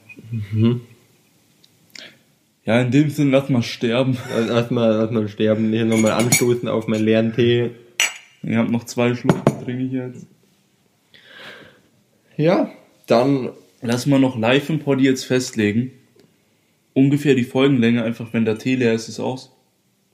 Ja, 2.66 2.82
in 2.82 2.92
dem 2.92 3.10
Sinn, 3.10 3.32
lass 3.32 3.50
mal 3.50 3.64
sterben. 3.64 4.18
Also 4.34 4.54
Erstmal 4.54 5.00
erstmal 5.00 5.28
sterben, 5.28 5.72
hier 5.72 5.86
nochmal 5.86 6.12
anstoßen 6.14 6.68
auf 6.68 6.88
meinen 6.88 7.06
leeren 7.06 7.34
Tee. 7.36 7.72
Ich 8.44 8.56
habe 8.56 8.72
noch 8.72 8.84
zwei 8.84 9.16
Schluck, 9.16 9.44
trinke 9.64 9.84
ich 9.84 9.92
jetzt. 9.92 10.28
Ja, 12.38 12.70
dann 13.08 13.50
Lass 13.86 14.08
mal 14.08 14.20
noch 14.20 14.36
live 14.36 14.72
im 14.72 14.80
Poddy 14.80 15.04
jetzt 15.04 15.26
festlegen. 15.26 15.92
Ungefähr 16.94 17.36
die 17.36 17.44
Folgenlänge, 17.44 18.04
einfach 18.04 18.34
wenn 18.34 18.44
der 18.44 18.58
Tee 18.58 18.76
leer 18.76 18.94
ist, 18.94 19.10
ist 19.10 19.20
aus. 19.20 19.56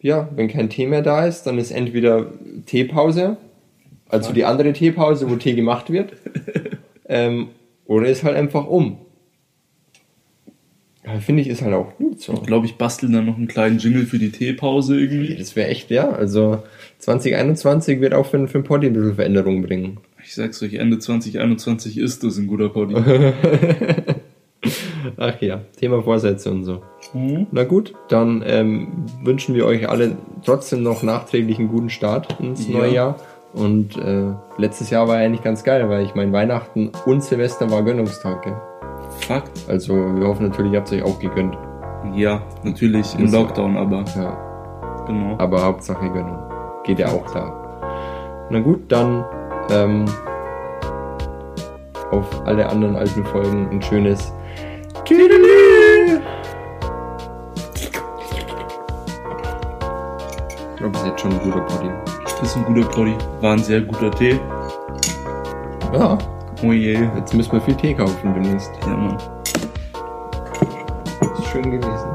ja, 0.01 0.29
wenn 0.35 0.49
kein 0.49 0.69
Tee 0.69 0.87
mehr 0.87 1.01
da 1.01 1.25
ist, 1.25 1.43
dann 1.43 1.57
ist 1.57 1.71
entweder 1.71 2.33
Teepause, 2.65 3.37
also 4.09 4.33
die 4.33 4.43
andere 4.43 4.73
Teepause, 4.73 5.29
wo 5.29 5.37
Tee 5.37 5.53
gemacht 5.53 5.89
wird, 5.89 6.13
ähm, 7.07 7.49
oder 7.85 8.07
ist 8.07 8.23
halt 8.23 8.35
einfach 8.35 8.67
um. 8.67 8.97
Finde 11.19 11.41
ich, 11.41 11.47
ist 11.47 11.61
halt 11.61 11.73
auch 11.73 11.95
gut 11.95 12.21
so. 12.21 12.33
Ich 12.33 12.43
glaube, 12.43 12.65
ich 12.65 12.75
bastel 12.75 13.09
dann 13.11 13.25
noch 13.25 13.37
einen 13.37 13.47
kleinen 13.47 13.79
Jingle 13.79 14.05
für 14.05 14.19
die 14.19 14.31
Teepause 14.31 14.99
irgendwie. 14.99 15.35
Das 15.35 15.55
wäre 15.55 15.69
echt, 15.69 15.89
ja, 15.91 16.09
also 16.11 16.61
2021 16.99 18.01
wird 18.01 18.13
auch 18.13 18.25
für, 18.25 18.47
für 18.47 18.59
den 18.59 18.63
Poddy 18.65 18.87
ein 18.87 18.93
bisschen 18.93 19.15
Veränderung 19.15 19.61
bringen. 19.61 19.97
Ich 20.23 20.35
sag's 20.35 20.61
euch, 20.63 20.75
Ende 20.75 20.99
2021 20.99 21.97
ist 21.97 22.23
das 22.23 22.37
ein 22.37 22.47
guter 22.47 22.69
Poddy. 22.69 22.95
Ach 25.17 25.41
ja, 25.41 25.61
Thema 25.77 26.01
Vorsätze 26.03 26.51
und 26.51 26.63
so. 26.63 26.81
Na 27.51 27.63
gut, 27.63 27.93
dann 28.09 28.43
ähm, 28.45 29.05
wünschen 29.23 29.55
wir 29.55 29.65
euch 29.65 29.89
alle 29.89 30.15
trotzdem 30.45 30.83
noch 30.83 31.01
nachträglich 31.03 31.57
einen 31.59 31.67
guten 31.69 31.89
Start 31.89 32.39
ins 32.39 32.67
Ja. 32.67 32.77
neue 32.77 32.93
Jahr. 32.93 33.15
Und 33.53 33.97
äh, 33.97 34.31
letztes 34.57 34.89
Jahr 34.91 35.07
war 35.07 35.19
ja 35.19 35.25
eigentlich 35.25 35.43
ganz 35.43 35.63
geil, 35.63 35.89
weil 35.89 36.05
ich 36.05 36.15
mein 36.15 36.31
Weihnachten 36.31 36.91
und 37.05 37.23
Silvester 37.23 37.69
war 37.69 37.83
Gönnungstag. 37.83 38.43
Gell? 38.43 38.55
Fakt. 39.27 39.51
Also 39.67 39.93
wir 39.95 40.25
hoffen 40.27 40.47
natürlich, 40.47 40.71
ihr 40.73 40.79
habt 40.79 40.91
euch 40.93 41.03
auch 41.03 41.19
gegönnt. 41.19 41.57
Ja, 42.15 42.41
natürlich 42.63 43.17
im 43.19 43.31
Lockdown, 43.31 43.75
aber 43.77 44.05
Ja, 44.15 45.03
genau. 45.05 45.35
aber 45.37 45.63
Hauptsache 45.63 46.09
Gönnung. 46.11 46.39
Geht 46.85 46.99
ja 46.99 47.07
auch 47.09 47.29
da. 47.33 48.47
Na 48.49 48.59
gut, 48.59 48.89
dann 48.91 49.25
ähm, 49.71 50.05
auf 52.11 52.25
alle 52.45 52.67
anderen 52.69 52.95
alten 52.95 53.25
Folgen 53.25 53.69
ein 53.71 53.81
schönes 53.81 54.31
Tüdelü! 55.05 56.19
Ich 60.71 60.77
glaube, 60.77 60.91
das 60.93 61.01
ist 61.03 61.07
jetzt 61.09 61.21
schon 61.21 61.31
ein 61.31 61.39
guter 61.41 61.61
Body. 61.61 61.89
Das 62.25 62.41
ist 62.43 62.57
ein 62.57 62.65
guter 62.65 62.87
Poddy. 62.87 63.15
War 63.41 63.53
ein 63.53 63.59
sehr 63.59 63.81
guter 63.81 64.11
Tee. 64.11 64.39
Ja, 65.93 66.17
Oh 66.63 66.71
je. 66.71 66.93
jetzt 67.15 67.33
müssen 67.33 67.51
wir 67.53 67.61
viel 67.61 67.75
Tee 67.75 67.93
kaufen 67.93 68.33
demnächst. 68.33 68.71
Ja, 68.81 68.95
Mann. 68.95 69.17
Das 71.19 71.39
ist 71.39 71.47
schön 71.47 71.71
gewesen. 71.71 72.09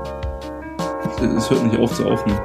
Es 1.37 1.51
hört 1.51 1.65
nicht 1.65 1.79
auf 1.81 1.93
zu 1.95 2.07
aufnehmen. 2.09 2.39